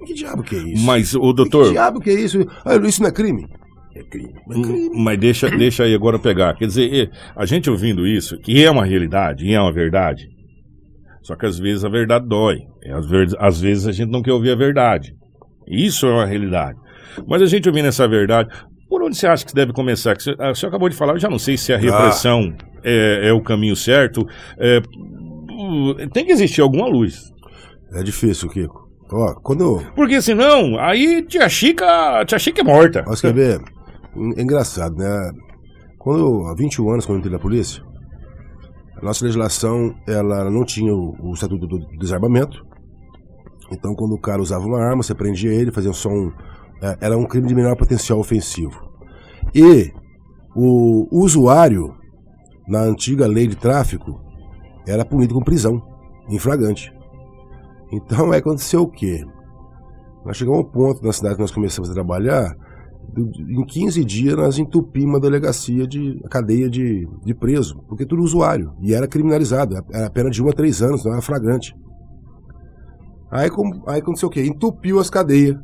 [0.04, 0.84] Que diabo que é isso?
[0.84, 2.38] Mas, o Que doutor, diabo que é isso?
[2.64, 3.46] Ah, isso não é crime?
[3.94, 4.32] É crime.
[4.50, 4.88] É crime.
[4.88, 6.54] Hum, Mas deixa, deixa aí agora pegar.
[6.56, 10.28] Quer dizer, a gente ouvindo isso, que é uma realidade, e é uma verdade.
[11.22, 12.58] Só que às vezes a verdade dói.
[12.92, 15.14] Às, ver- às vezes a gente não quer ouvir a verdade.
[15.68, 16.78] Isso é uma realidade.
[17.26, 18.48] Mas a gente ouvindo essa verdade,
[18.88, 20.16] por onde você acha que deve começar?
[20.16, 22.52] Que você, ah, você acabou de falar, eu já não sei se a repressão
[22.82, 24.26] é, é o caminho certo.
[24.58, 24.80] É,
[25.50, 27.30] hum, tem que existir alguma luz.
[27.94, 28.82] É difícil, Kiko.
[29.12, 29.82] Ó, quando.
[29.94, 33.02] Porque senão, aí tia Chica, tia Chica é morta.
[33.06, 33.60] Você quer ver?
[34.36, 35.30] É engraçado, né?
[35.98, 37.82] Quando há 21 anos, quando eu entrei na polícia,
[39.02, 42.64] a nossa legislação ela não tinha o, o estatuto do desarmamento.
[43.70, 46.30] Então, quando o cara usava uma arma, você prendia ele, fazia só um.
[46.80, 48.80] é, era um crime de menor potencial ofensivo.
[49.54, 49.90] E
[50.54, 51.94] o usuário,
[52.68, 54.20] na antiga lei de tráfico,
[54.86, 55.82] era punido com prisão,
[56.28, 56.92] em flagrante.
[57.90, 59.24] Então, aí aconteceu o quê?
[60.24, 62.56] Nós chegamos a um ponto na cidade que nós começamos a trabalhar, do-
[63.16, 68.22] em 15 dias nós entupimos a delegacia de a cadeia de, de preso, porque tudo
[68.22, 71.74] usuário, e era criminalizado, era pena de 1 a 3 anos, não era flagrante.
[73.30, 74.44] Aí, com- aí aconteceu o quê?
[74.44, 75.56] Entupiu as cadeias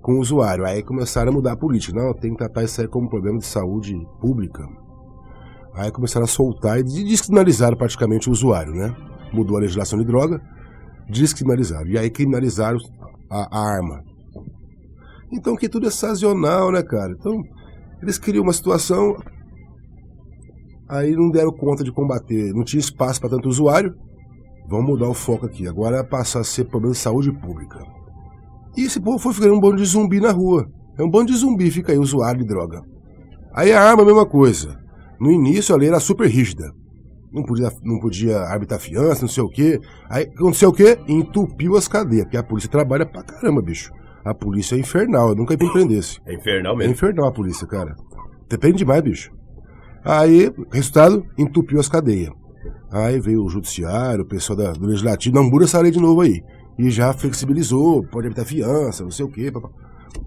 [0.00, 2.88] com o usuário, aí começaram a mudar a política, não, tem que tratar isso aí
[2.88, 4.66] como problema de saúde pública.
[5.74, 8.94] Aí começaram a soltar e descriminalizaram praticamente o usuário, né?
[9.32, 10.40] Mudou a legislação de droga,
[11.08, 12.78] descriminalizaram, e aí criminalizaram
[13.30, 14.02] a, a arma.
[15.32, 17.12] Então que tudo é sazonal, né, cara?
[17.18, 17.42] Então,
[18.02, 19.16] eles criam uma situação,
[20.88, 23.94] aí não deram conta de combater, não tinha espaço para tanto usuário.
[24.68, 25.66] Vamos mudar o foco aqui.
[25.66, 27.78] Agora passa a ser problema de saúde pública.
[28.76, 30.66] E esse povo foi ficando um bando de zumbi na rua.
[30.98, 32.80] É um bando de zumbi, fica aí, usuário de droga.
[33.54, 34.78] Aí a arma, a mesma coisa.
[35.20, 36.70] No início a lei era super rígida.
[37.32, 39.78] Não podia, não podia arbitrar fiança, não sei o quê.
[40.10, 40.98] Aí aconteceu o quê?
[41.08, 43.90] Entupiu as cadeias, porque a polícia trabalha pra caramba, bicho.
[44.24, 46.20] A polícia é infernal, eu nunca prendesse.
[46.26, 46.92] É infernal É mesmo.
[46.92, 47.96] infernal a polícia, cara.
[48.48, 49.32] Depende demais, bicho.
[50.04, 52.32] Aí, resultado, entupiu as cadeias.
[52.90, 56.42] Aí veio o judiciário, o pessoal da- do legislativo, muda essa lei de novo aí.
[56.78, 59.50] E já flexibilizou, pode evitar fiança, não sei o quê.
[59.50, 59.68] papá.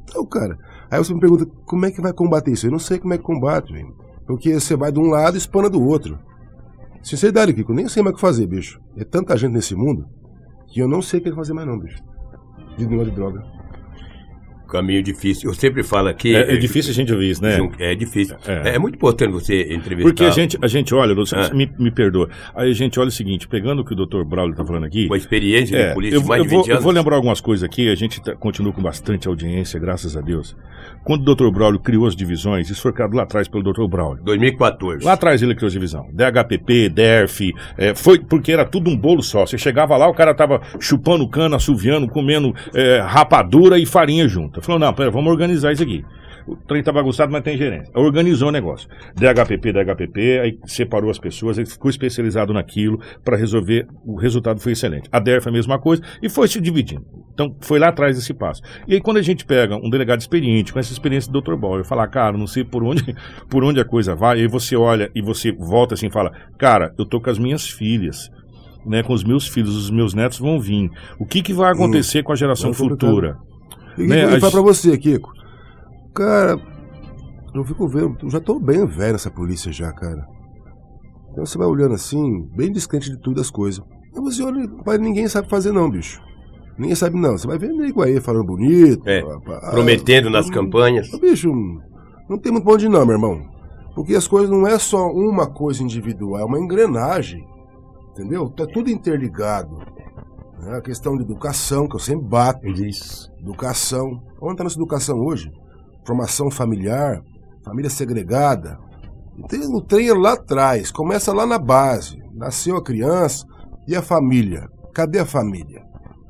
[0.04, 0.58] Então, cara,
[0.90, 2.66] aí você me pergunta, como é que vai combater isso?
[2.68, 3.94] Eu não sei como é que combate, velho.
[4.26, 6.18] Porque você vai de um lado e espana do outro.
[7.04, 8.80] Sinceridade, Kiko, eu nem sei mais o que fazer, bicho.
[8.98, 10.06] É tanta gente nesse mundo
[10.68, 12.02] que eu não sei o que fazer mais não, bicho.
[12.78, 13.44] De negócio de droga.
[14.66, 15.50] Caminho difícil.
[15.50, 16.36] Eu sempre falo aqui.
[16.36, 17.58] É, é difícil a gente ouvir isso, né?
[17.80, 18.36] É difícil.
[18.48, 18.72] É.
[18.72, 20.10] É, é muito importante você entrevistar.
[20.10, 21.54] Porque a gente, a gente olha, Ah.
[21.54, 22.30] me, me perdoa.
[22.56, 24.24] Aí a gente olha o seguinte, pegando o que o Dr.
[24.24, 25.06] Braulio está falando aqui.
[25.06, 26.84] Uma experiência É, de polícia eu, de mais eu de vou, 20 eu anos.
[26.84, 30.56] vou lembrar algumas coisas aqui, a gente tá- continua com bastante audiência, graças a Deus.
[31.04, 31.50] Quando o Dr.
[31.52, 33.88] Braulio criou as divisões, isso foi criado lá atrás pelo Dr.
[33.88, 34.24] Braulio.
[34.24, 35.06] 2014.
[35.06, 36.08] Lá atrás ele criou a divisão.
[36.14, 39.46] DHPP, DERF, é, foi porque era tudo um bolo só.
[39.46, 44.55] Você chegava lá, o cara tava chupando cana, assoviando, comendo é, rapadura e farinha junto.
[44.62, 46.04] Falou, não, pera, vamos organizar isso aqui.
[46.48, 47.92] O trem tá bagunçado, mas tem gerência.
[47.96, 48.88] Organizou o negócio.
[49.16, 53.88] DHPP, DHPP, aí separou as pessoas, ele ficou especializado naquilo para resolver.
[54.06, 55.10] O resultado foi excelente.
[55.12, 57.04] A DERF é a mesma coisa e foi se dividindo.
[57.34, 58.62] Então, foi lá atrás esse passo.
[58.88, 61.56] E aí, quando a gente pega um delegado experiente, com essa experiência do Dr.
[61.56, 63.16] Ball, eu falar, cara, não sei por onde,
[63.50, 66.32] por onde a coisa vai, e aí você olha e você volta assim e fala,
[66.60, 68.30] cara, eu tô com as minhas filhas.
[68.86, 70.92] Né, com os meus filhos, os meus netos vão vir.
[71.18, 73.36] O que, que vai acontecer com a geração futura?
[73.98, 75.32] E Né, eu falo pra você, Kiko.
[76.14, 76.60] Cara,
[77.54, 80.26] eu fico vendo, eu já tô bem velho nessa polícia já, cara.
[81.32, 83.84] Então você vai olhando assim, bem descrente de tudo as coisas.
[84.16, 86.22] Aí você olha, pai, ninguém sabe fazer não, bicho.
[86.78, 87.38] Ninguém sabe não.
[87.38, 89.08] Você vai ver nego aí falando bonito.
[89.08, 91.10] É, pá, pá, Prometendo ah, nas hum, campanhas.
[91.20, 91.52] Bicho,
[92.30, 93.42] não tem muito pra onde não, meu irmão.
[93.94, 97.46] Porque as coisas não é só uma coisa individual, é uma engrenagem.
[98.12, 98.50] Entendeu?
[98.50, 99.78] Tá tudo interligado.
[100.66, 100.78] Né?
[100.78, 102.66] A questão de educação, que eu sempre bato.
[102.68, 103.32] Isso.
[103.40, 104.22] Educação.
[104.42, 105.52] Onde está nossa educação hoje?
[106.06, 107.22] Formação familiar,
[107.64, 108.78] família segregada.
[109.38, 112.18] Então, o trem é lá atrás, começa lá na base.
[112.34, 113.46] Nasceu a criança
[113.88, 114.68] e a família.
[114.94, 115.84] Cadê a família?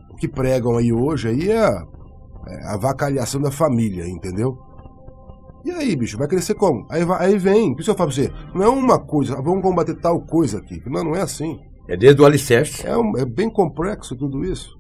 [0.10, 1.86] O que pregam aí hoje aí é a,
[2.48, 4.58] é a da família, entendeu?
[5.64, 6.86] E aí, bicho, vai crescer como?
[6.92, 9.42] Aí, vai- aí vem, por isso eu falo pra você, não é uma coisa, ah,
[9.42, 10.82] vamos combater tal coisa aqui.
[10.86, 11.60] Não, não é assim.
[11.88, 12.86] É desde o alicerce.
[12.86, 14.76] É, um- é bem complexo tudo isso.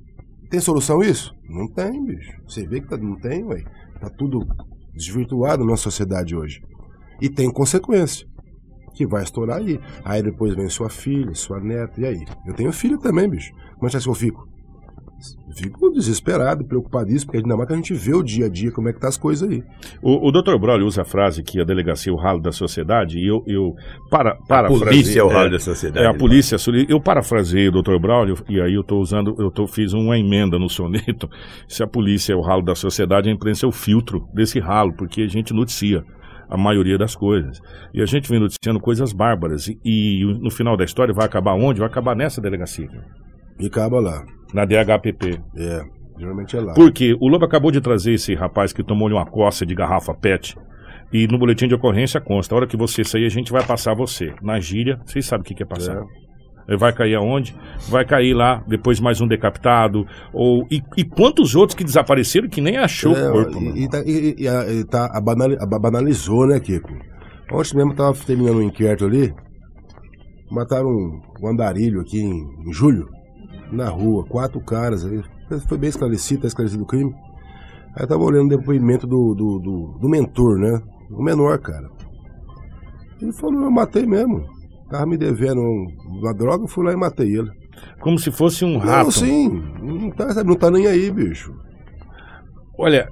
[0.49, 1.33] Tem solução isso?
[1.49, 2.31] Não tem, bicho.
[2.47, 3.63] Você vê que tá- não tem, ué.
[3.99, 4.45] Tá tudo
[4.93, 6.61] desvirtuado na sociedade hoje.
[7.21, 8.27] E tem consequência.
[8.93, 9.79] Que vai estourar aí.
[10.03, 12.25] Aí depois vem sua filha, sua neta, e aí?
[12.45, 13.51] Eu tenho filho também, bicho.
[13.75, 14.47] Como é que eu fico?
[15.57, 18.89] Fico desesperado, preocupadíssimo, porque ainda mais que a gente vê o dia a dia como
[18.89, 19.63] é que tá as coisas aí.
[20.01, 20.57] O, o Dr.
[20.59, 23.73] Broly usa a frase que a delegacia é o ralo da sociedade e eu, eu
[24.09, 26.05] para, A parafraseio- polícia é o ralo é, da sociedade.
[26.05, 27.97] É a polícia, soli- eu parafraseei o Dr.
[27.99, 31.29] Braulio e aí eu tô usando, eu tô, fiz uma emenda no soneto.
[31.69, 34.93] Se a polícia é o ralo da sociedade, a imprensa é o filtro desse ralo,
[34.97, 36.03] porque a gente noticia
[36.49, 37.59] a maioria das coisas.
[37.93, 39.67] E a gente vem noticiando coisas bárbaras.
[39.67, 41.79] E, e no final da história vai acabar onde?
[41.79, 42.87] Vai acabar nessa delegacia,
[43.59, 44.21] E acaba lá.
[44.55, 45.39] Na DHPP.
[45.57, 45.81] É,
[46.17, 46.73] geralmente é lá.
[46.73, 50.55] Porque o Lobo acabou de trazer esse rapaz que tomou uma coça de garrafa PET.
[51.13, 53.93] E no boletim de ocorrência consta, a hora que você sair, a gente vai passar
[53.93, 54.33] você.
[54.41, 56.01] Na gíria, vocês sabem o que que é passar.
[56.67, 57.55] Ele Vai cair aonde?
[57.89, 60.03] Vai cair lá, depois mais um decapitado.
[60.33, 63.59] Ou, e, e quantos outros que desapareceram que nem achou É, o corpo?
[63.59, 63.77] e, mano?
[63.77, 66.89] e tá, e- a- e tá a banali- a- banalizou, né, Kiko?
[67.53, 69.31] Ontem mesmo tava terminando um inquérito ali.
[70.51, 73.07] Mataram um, um andarilho aqui em, em julho,
[73.71, 75.05] na rua, quatro caras.
[75.67, 77.13] Foi bem esclarecido, tá esclarecido o crime.
[77.95, 80.81] Aí eu tava olhando o depoimento do, do, do, do mentor, né?
[81.11, 81.89] O menor, cara.
[83.21, 84.43] Ele falou, eu matei mesmo.
[84.89, 85.87] Tava me devendo um-
[86.19, 87.49] uma droga, fui lá e matei ele.
[88.01, 89.05] Como se fosse um rato.
[89.05, 89.49] Não, sim,
[89.81, 91.53] não tá, sabe, não tá nem aí, bicho.
[92.77, 93.07] Olha,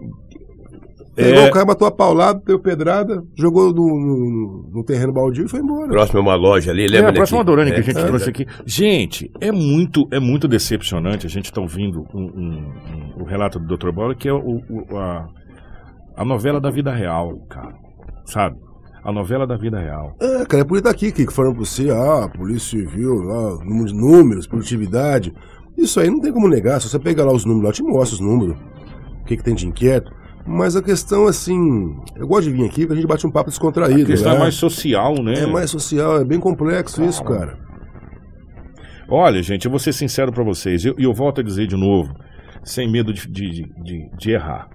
[1.15, 1.47] Pegou É.
[1.49, 5.59] o cara, matou a paulada, deu pedrada, jogou no, no- no terreno baldio e foi
[5.59, 5.87] embora.
[5.89, 7.11] Próximo a uma loja ali, é lembra?
[7.11, 7.43] a próxima?
[7.43, 8.45] Dorane que a É, gente é, trouxe aqui.
[8.65, 11.27] Gente, é muito, é muito decepcionante.
[11.27, 12.73] A gente está ouvindo um, um-
[13.19, 13.91] um- o relato do Dr.
[13.91, 14.39] Bola, que é o,
[14.69, 15.27] o- a,
[16.17, 17.75] a novela da vida real, cara.
[18.25, 18.55] Sabe?
[19.03, 20.15] A novela da vida real.
[20.19, 23.85] É, cara, é por isso daqui que falando pra você, ah, Polícia Civil, ah, número
[23.87, 25.31] de números, produtividade.
[25.77, 26.79] Isso aí não tem como negar.
[26.81, 28.55] Se você pegar lá os números, lá te mostra os números.
[29.21, 30.11] O que, que tem de inquieto.
[30.45, 33.49] Mas a questão, assim, eu gosto de vir aqui porque a gente bate um papo
[33.49, 34.03] descontraído.
[34.03, 34.37] A questão né?
[34.37, 35.39] é mais social, né?
[35.39, 37.57] É mais social, é bem complexo isso, cara.
[39.07, 40.83] Olha, gente, eu vou ser sincero pra vocês.
[40.83, 42.13] E eu, eu volto a dizer de novo,
[42.63, 44.67] sem medo de, de, de, de errar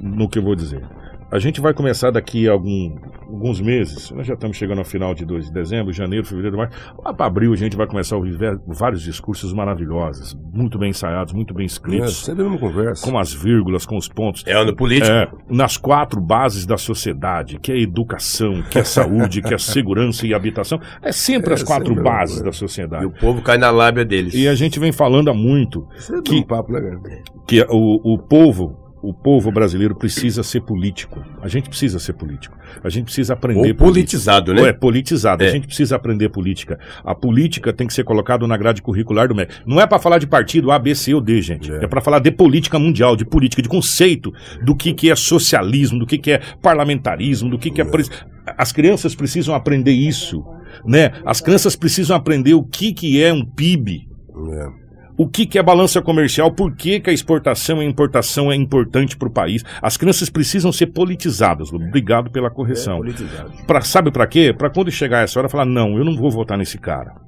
[0.00, 0.82] no que eu vou dizer.
[1.28, 2.94] A gente vai começar daqui a algum,
[3.28, 6.78] alguns meses, nós já estamos chegando ao final de 2 de dezembro, janeiro, fevereiro, março.
[7.04, 11.32] Lá para abril a gente vai começar a ouvir vários discursos maravilhosos, muito bem ensaiados,
[11.32, 13.04] muito bem É, escritos, sempre uma conversa.
[13.10, 14.44] com as vírgulas, com os pontos.
[14.46, 15.10] É ano político.
[15.10, 19.52] É, nas quatro bases da sociedade, que é a educação, que é a saúde, que
[19.52, 20.80] é a segurança e a habitação.
[21.02, 22.44] É sempre É, as quatro sempre, bases é.
[22.44, 23.04] da E sociedade.
[23.04, 24.32] o povo cai na lábia deles.
[24.32, 27.00] E a gente vem falando há muito Sempre que- um papo, né, cara?
[27.48, 31.22] que o, o povo, o povo brasileiro precisa ser político.
[31.42, 32.56] A gente precisa ser político.
[32.82, 34.62] A gente precisa aprender Ou politizado, né?
[34.68, 35.44] É, politizado.
[35.44, 35.50] A É.
[35.50, 36.78] gente precisa aprender política.
[37.04, 39.52] A política tem que ser colocada na grade curricular do MEC.
[39.64, 41.70] Não é para falar de partido A, B, C ou D, gente.
[41.72, 41.86] É, É.
[41.86, 44.32] para falar de política mundial, de política, de conceito,
[44.64, 47.84] do que, que é socialismo, do que, que é parlamentarismo, do que, que é.
[47.84, 48.10] pres-
[48.58, 50.44] As crianças precisam aprender isso.
[50.84, 51.12] Né?
[51.24, 54.08] As crianças precisam aprender o que, que é um PIB.
[54.52, 54.85] É.
[55.16, 56.52] O que, que é balança comercial?
[56.52, 59.64] Por que, que a exportação e a importação é importante para o país?
[59.80, 61.70] As crianças precisam ser politizadas.
[61.70, 61.78] Lu.
[61.82, 62.98] Obrigado pela correção.
[62.98, 63.52] politizado.
[63.66, 64.52] Pra, sabe para quê?
[64.52, 67.25] Para quando chegar essa hora falar não, eu não vou votar nesse cara.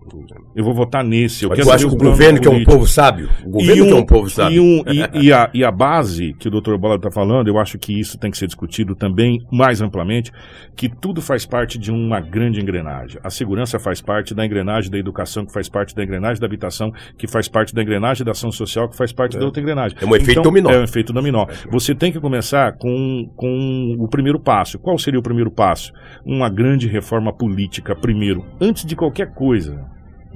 [0.55, 1.45] Eu vou votar nesse.
[1.45, 3.29] Eu Mas quero acha ver que o governo que é um povo sábio?
[3.45, 4.57] O governo que é um povo sábio.
[4.57, 6.77] E, um- e- e a, e a base que o Dr.
[6.77, 10.31] Bola está falando, eu acho que isso tem que ser discutido também mais amplamente,
[10.77, 13.21] que tudo faz parte de uma grande engrenagem.
[13.23, 16.93] A segurança faz parte da engrenagem da educação, que faz parte da engrenagem da habitação,
[17.17, 19.97] que faz parte da engrenagem da ação social, que faz parte da outra engrenagem.
[20.01, 20.71] É um efeito Então, dominó.
[20.71, 21.47] É um efeito dominó.
[21.71, 24.79] Você tem que começar com, com o primeiro passo.
[24.79, 25.93] Qual seria o primeiro passo?
[26.25, 29.85] Uma grande reforma política primeiro, antes de qualquer coisa,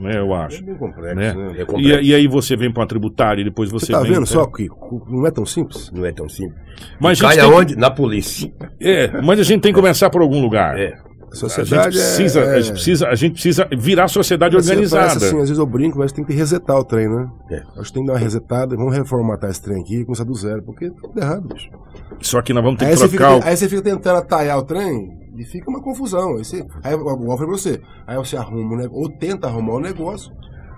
[0.02, 0.64] né, eu É acho.
[0.64, 1.32] bem complexo, Né?
[1.34, 1.54] né?
[1.58, 2.00] É E, complexo.
[2.02, 4.44] e aí você vem para a tributária e depois você, Você tá vem vendo só
[4.46, 4.68] que
[5.08, 5.90] não é tão simples?
[5.92, 6.56] Não é tão simples.
[7.00, 7.76] Mas Cai tem aonde?
[7.76, 8.52] Na polícia.
[8.80, 10.78] é, mas a gente tem que começar por algum lugar.
[10.78, 10.92] É.
[11.32, 12.56] A A gente, sociedade precisa, é...
[12.56, 15.06] a, gente precisa, a gente precisa virar a sociedade Assim, organizada.
[15.06, 17.26] parece assim, às vezes eu brinco, mas tem que resetar o trem, né?
[17.50, 17.62] É.
[17.80, 20.34] Acho que tem que dar uma resetada, vamos reformatar esse trem aqui e começar do
[20.34, 21.70] zero, porque tá tudo errado, bicho.
[22.20, 23.36] Só que nós vamos ter Aí que trocar.
[23.36, 26.36] fica, aí você fica tentando atalhar o trem e fica uma confusão.
[26.36, 29.46] Aí, você, aí igual eu falei pra você, aí você arruma um negócio, ou tenta
[29.46, 30.32] arrumar um negócio,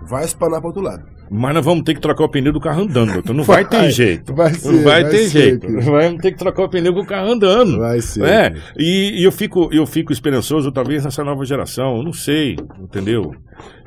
[0.08, 1.02] vai espanar pro outro lado.
[1.30, 3.18] Mas nós vamos ter que trocar o pneu do carro andando.
[3.18, 4.34] Então não vai, ter jeito.
[4.34, 5.66] Vai Não ser, vai, ter ser, jeito.
[5.66, 5.80] cara.
[5.80, 7.78] Vamos ter que trocar o pneu com o carro andando.
[7.78, 8.22] Vai ser.
[8.24, 11.96] É, e, e eu fico eu fico esperançoso talvez nessa nova geração.
[11.96, 13.32] Eu não sei, entendeu?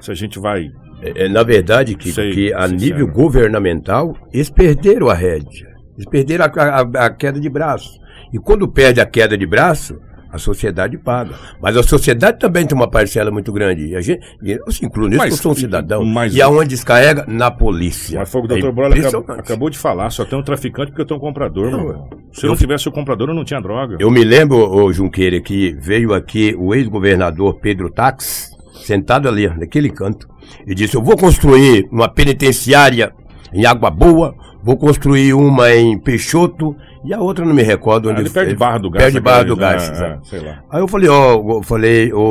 [0.01, 0.65] Se a gente vai.
[1.03, 2.75] É, é, na verdade, que, Sei, que a sincero.
[2.81, 5.67] nível governamental, eles perderam a rédea.
[5.95, 6.49] Eles perderam a,
[6.81, 7.91] a- a queda de braço.
[8.33, 9.95] E quando perde a queda de braço,
[10.37, 11.35] a sociedade paga.
[11.61, 13.87] Mas a sociedade também tem uma parcela muito grande.
[13.87, 16.05] E a gente, eu se incluo nisso, Mas- eu sou um cidadão.
[16.05, 17.25] mas- e aonde descarrega?
[17.27, 18.19] Na polícia.
[18.19, 18.71] Mas foi o que É o Dr.
[18.71, 20.09] Brola acabou, acabou de falar.
[20.09, 22.09] Só tem um traficante porque eu tenho um comprador, Não, meu.
[22.31, 23.97] Se eu não tivesse o comprador, eu não tinha droga.
[23.99, 28.51] Eu me lembro, ô Junqueira, que veio aqui o ex-governador Pedro Tax,
[28.83, 30.27] sentado ali, naquele canto,
[30.65, 33.11] e disse: Eu vou construir uma penitenciária
[33.53, 38.21] em Água Boa, vou construir uma em Peixoto e a outra não me recordo onde
[38.21, 39.03] Ali perto de Barra do Gás.
[39.03, 39.89] Perto de Barra do Gás.
[39.89, 39.95] né?
[39.95, 40.13] sabe?
[40.13, 40.63] É, sei lá.
[40.69, 42.21] Aí eu falei, ó, eu falei, ô,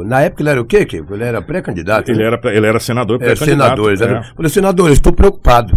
[0.00, 0.86] ô, na época ele era o quê?
[1.10, 2.10] Ele era pré-candidato.
[2.10, 2.26] Ele né?
[2.26, 4.30] era, ele era senador, É, pré-candidato, senador, exatamente.
[4.30, 4.34] é.
[4.36, 5.76] Falei, senador, eu estou preocupado.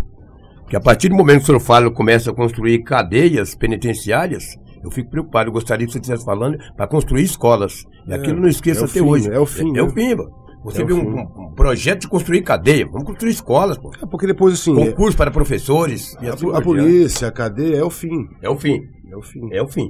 [0.70, 4.90] Que a partir do momento que o senhor fala, começa a construir cadeias penitenciárias, eu
[4.92, 5.50] fico preocupado.
[5.50, 7.84] Eu gostaria que você estivesse falando para construir escolas.
[8.08, 9.32] E É, aquilo não esqueça é até fim, hoje.
[9.32, 9.92] é o fim, É, o né?
[9.94, 10.45] fim, pô.
[10.66, 11.20] Você É viu um, fim.
[11.42, 12.86] um- projeto de construir cadeia.
[12.86, 13.92] Vamos construir escolas, pô.
[14.02, 16.16] É porque depois, assim, é- Concurso para professores.
[16.22, 18.28] E a, assim a por polícia, a cadeia é o fim.
[18.42, 18.82] É o fim.
[19.12, 19.50] É o fim.
[19.54, 19.90] É o fim.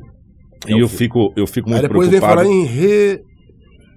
[0.67, 2.47] E eu fico, eu fico muito Aí depois vem preocupado.
[2.47, 3.21] falar em re,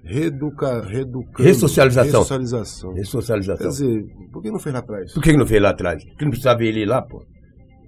[0.03, 2.21] reeduca, reeducando, Ressocialização.
[2.21, 2.93] Ressocialização.
[2.93, 3.69] Quer Ressocialização.
[3.69, 5.13] dizer, por que não fez lá atrás?
[5.13, 6.03] Por que que não fez lá atrás?
[6.05, 7.23] Porque não precisava ele ir lá, pô.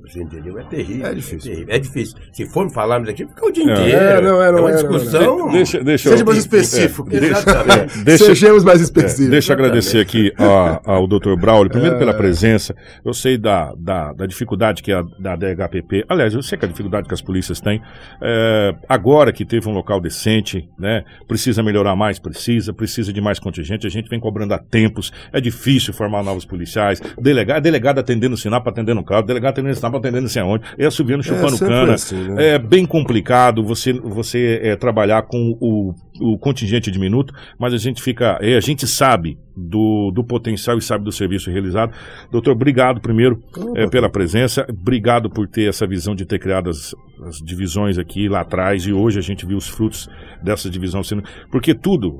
[0.02, 0.58] Você entendeu?
[0.60, 1.06] É terrível.
[1.08, 1.52] É difícil.
[1.52, 1.76] terrível.
[1.76, 2.18] É difícil.
[2.34, 3.72] Se formos falarmos aqui, fica o dia É.
[3.74, 3.95] inteiro.
[3.97, 4.97] É, não, é, não, uma é, não, não.
[4.97, 5.52] discussão.
[5.52, 7.08] Deixa, deixa Seja eu- mais específico.
[7.12, 8.04] É, deixa- Exatamente.
[8.04, 9.30] deixa- Sejamos mais É, específicos.
[9.30, 11.36] deixa eu agradecer aqui a- ao Dr.
[11.39, 11.99] Braulio, primeiro É.
[11.99, 12.76] pela presença.
[13.06, 16.66] Eu sei da, da, da dificuldade que é a da DHPP, aliás, eu sei que
[16.66, 17.82] a dificuldade que as polícias têm.
[18.22, 21.04] É, agora que teve um local decente, né?
[21.28, 23.86] Precisa melhorar mais, precisa, precisa de mais contingente.
[23.88, 25.12] A gente vem cobrando há tempos.
[25.32, 27.02] É difícil formar novos policiais.
[27.20, 30.42] Delegado, delegado atendendo sinal para atender no carro, delegado atendendo sinal para atender não sei
[30.42, 30.64] aonde.
[30.78, 31.94] É subindo chupando sempre cana.
[31.94, 32.56] assim, né?
[32.56, 38.02] É bem complicado você, você é, trabalhar com o, o contingente diminuto, mas a gente
[38.02, 38.38] fica.
[38.42, 41.94] é, a gente sabe do, do potencial e sabe do serviço realizado.
[42.32, 43.42] Doutor, obrigado primeiro
[43.76, 44.66] é, pela presença.
[44.70, 46.96] Obrigado por ter essa visão de ter criado as,
[47.28, 50.10] as divisões aqui lá atrás e hoje a gente viu os frutos
[50.44, 51.24] dessa divisão sendo.
[51.52, 52.18] Porque tudo.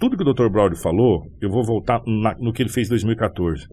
[0.00, 0.48] Tudo que o Dr.
[0.48, 3.64] Braulio falou, eu vou voltar na- no que ele fez em 2014.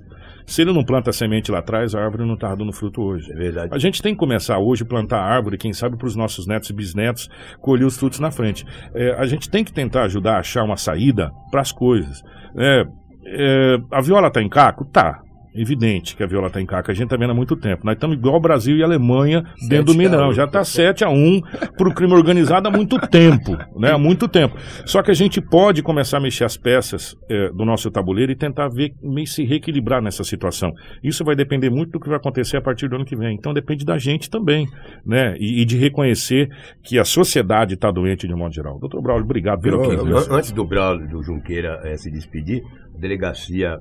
[0.45, 3.31] Se ele não planta a semente lá atrás, a árvore não está dando fruto hoje.
[3.31, 3.73] É verdade.
[3.73, 6.69] A gente tem que começar hoje a plantar árvore, quem sabe para os nossos netos
[6.69, 7.29] e bisnetos
[7.59, 8.65] colher os frutos na frente.
[8.93, 12.21] É, a gente tem que tentar ajudar a achar uma saída para as coisas.
[12.57, 12.85] É,
[13.25, 14.85] é, a viola está em caco?
[14.85, 15.24] Tá.
[15.55, 16.91] Evidente que a viola está em caco.
[16.91, 17.85] A gente está vendo há muito tempo.
[17.85, 20.33] Nós estamos igual o Brasil e a Alemanha dentro do Mineirão.
[20.33, 21.41] Já está 7 a 1
[21.77, 23.57] para o crime organizado há muito tempo.
[23.77, 23.91] Né?
[23.91, 24.57] Há muito tempo.
[24.85, 28.35] Só que a gente pode começar a mexer as peças é, do nosso tabuleiro e
[28.35, 30.73] tentar ver, meio se reequilibrar nessa situação.
[31.01, 33.35] Isso vai depender muito do que vai acontecer a partir do ano que vem.
[33.35, 34.67] Então depende da gente também,
[35.05, 35.37] né?
[35.39, 36.49] E, e de reconhecer
[36.83, 38.77] que a sociedade está doente de um modo geral.
[38.79, 39.95] Doutor Braulio, obrigado pelo que
[40.29, 43.79] Antes do Braulio do Junqueira eh, se despedir, a delegacia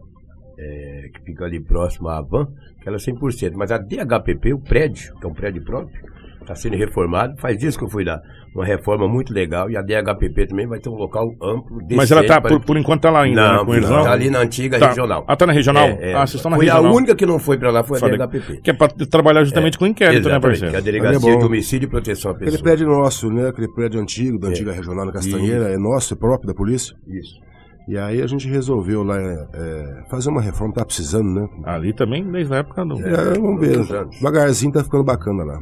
[0.59, 2.47] eh, que fica ali próximo à Van,
[2.81, 5.99] que ela é 100%, mas a DHPP, o prédio, que é um prédio próprio,
[6.41, 7.37] está sendo reformado.
[7.39, 8.21] Faz dias que eu fui lá.
[8.55, 11.79] Uma reforma muito legal e a DHPP também vai ter um local amplo.
[11.91, 13.97] Mas ela tá, para- por, por enquanto, tá lá ainda, Não, né, com eles, não,
[13.97, 14.05] não?
[14.05, 14.89] tá ali na antiga Tá.
[14.91, 15.25] regional.
[15.27, 15.87] Ah, tá na regional?
[15.89, 16.15] É, é.
[16.15, 16.93] Ah, vocês estão na Foi regional.
[16.93, 18.17] a única que não foi para lá, foi a Foda.
[18.17, 18.61] DHPP.
[18.63, 20.71] Que é para trabalhar justamente com o inquérito, né, parceiro?
[20.71, 22.63] que é a Delegacia é de Homicídio e Proteção à Aquele Pessoa.
[22.63, 23.49] prédio nosso, né?
[23.49, 26.95] Aquele prédio antigo, da antiga regional na Castanheira, é nosso, é próprio da polícia.
[27.09, 27.41] Isso.
[27.87, 31.49] E aí a gente resolveu lá é, fazer uma reforma, tá precisando, né?
[31.65, 32.95] Ali também, desde a época do...
[33.07, 33.77] É, vamos ver.
[33.77, 34.17] anos.
[34.17, 35.59] Devagarzinho tá ficando bacana lá.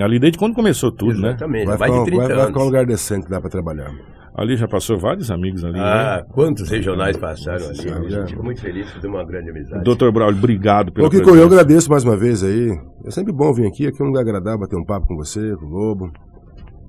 [0.00, 1.28] Ali desde quando começou tudo, né?
[1.30, 2.72] Exatamente, Vai mais ficar, de um- 30 vai, vai ficar um anos.
[2.72, 3.90] lugar decente lá pra trabalhar.
[4.34, 5.78] Ali já passou vários amigos ali.
[5.78, 6.32] Ah, né?
[6.34, 7.90] quantos regionais passaram ali?
[7.90, 9.82] A gente fica muito feliz por ter uma grande amizade.
[9.82, 12.78] Doutor Braulio, obrigado pela Ô, Kiko, eu agradeço mais uma vez aí.
[13.06, 15.56] É sempre bom vir aqui, aqui é um lugar agradável, bater um papo com você,
[15.56, 16.12] com o Lobo.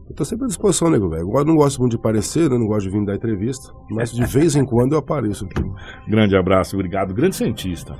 [0.09, 1.29] Eu tô sempre à disposição, nego, velho.
[1.37, 2.57] Eu não gosto muito de aparecer, né?
[2.57, 3.73] Não gosto de vir dar entrevista.
[3.91, 5.61] Mas de vez em quando eu apareço aqui.
[6.07, 7.13] Grande abraço, obrigado.
[7.13, 7.93] Grande cientista.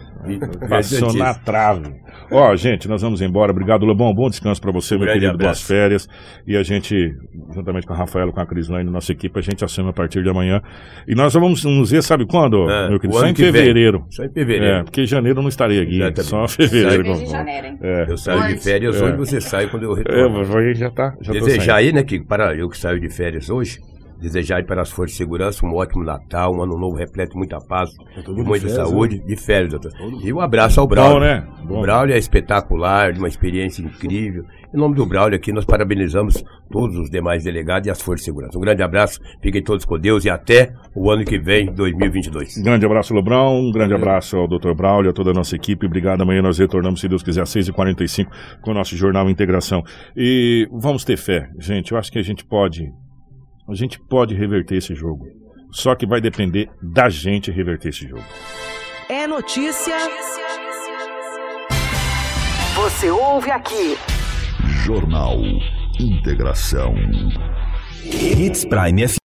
[0.69, 1.19] Passou cientista.
[1.23, 1.93] na trave.
[2.31, 3.51] Ó, gente, nós vamos embora.
[3.51, 4.13] Obrigado, Lobão.
[4.13, 5.37] Bom descanso pra você, meu grande querido.
[5.37, 5.65] Boas abraço.
[5.65, 6.07] férias.
[6.47, 7.13] E a gente,
[7.53, 10.29] juntamente com a Rafaela, com a Crislane, nossa equipe, a gente assume a partir de
[10.29, 10.61] amanhã.
[11.07, 13.19] E nós vamos nos ver, sabe quando, É, meu querido?
[13.19, 13.51] Só em que vem.
[13.51, 14.05] fevereiro.
[14.09, 14.83] Só em É, fevereiro.
[14.85, 15.95] porque janeiro eu não estarei aqui.
[16.01, 16.23] Exatamente.
[16.29, 17.03] Só fevereiro.
[17.03, 17.77] Mês de com- janeiro, hein?
[17.81, 18.05] É.
[18.09, 19.03] Eu saio de férias É.
[19.03, 20.45] hoje, você sai quando eu É, retorno.
[20.45, 21.13] vai- já tá.
[21.21, 23.81] Já Desejar aí, né, Kiko, para eu que saio de férias hoje,
[24.19, 27.59] desejar aí para as forças de segurança um ótimo Natal, um ano novo repleto muita
[27.59, 27.91] paz,
[28.27, 29.91] muita saúde, de férias, doutor.
[30.23, 31.15] E um abraço ao Braulio.
[31.15, 31.47] Bom, né?
[31.63, 31.79] Bom.
[31.79, 34.43] O Braulio é espetacular, de uma experiência incrível.
[34.73, 38.25] Em nome do Braulio aqui, nós parabenizamos todos os demais delegados e as forças de
[38.25, 38.57] segurança.
[38.57, 42.57] Um grande abraço, fiquem todos com Deus e até o ano que vem, 2022.
[42.57, 43.59] Um grande abraço, Lobrão.
[43.59, 44.73] Um grande abraço ao Dr.
[44.75, 45.85] Braulio, a toda a nossa equipe.
[45.85, 46.21] Obrigado.
[46.21, 48.27] Amanhã nós retornamos, se Deus quiser, às 6h45
[48.61, 49.83] com o nosso Jornal Integração.
[50.15, 51.91] E vamos ter fé, gente.
[51.91, 52.91] Eu acho que a gente pode.
[53.69, 55.27] A gente pode reverter esse jogo.
[55.71, 58.23] Só que vai depender da gente reverter esse jogo.
[59.09, 59.95] É notícia.
[62.75, 63.97] Você ouve aqui.
[64.85, 65.37] Jornal
[65.99, 66.95] Integração.
[68.05, 69.15] Hits Prime FM.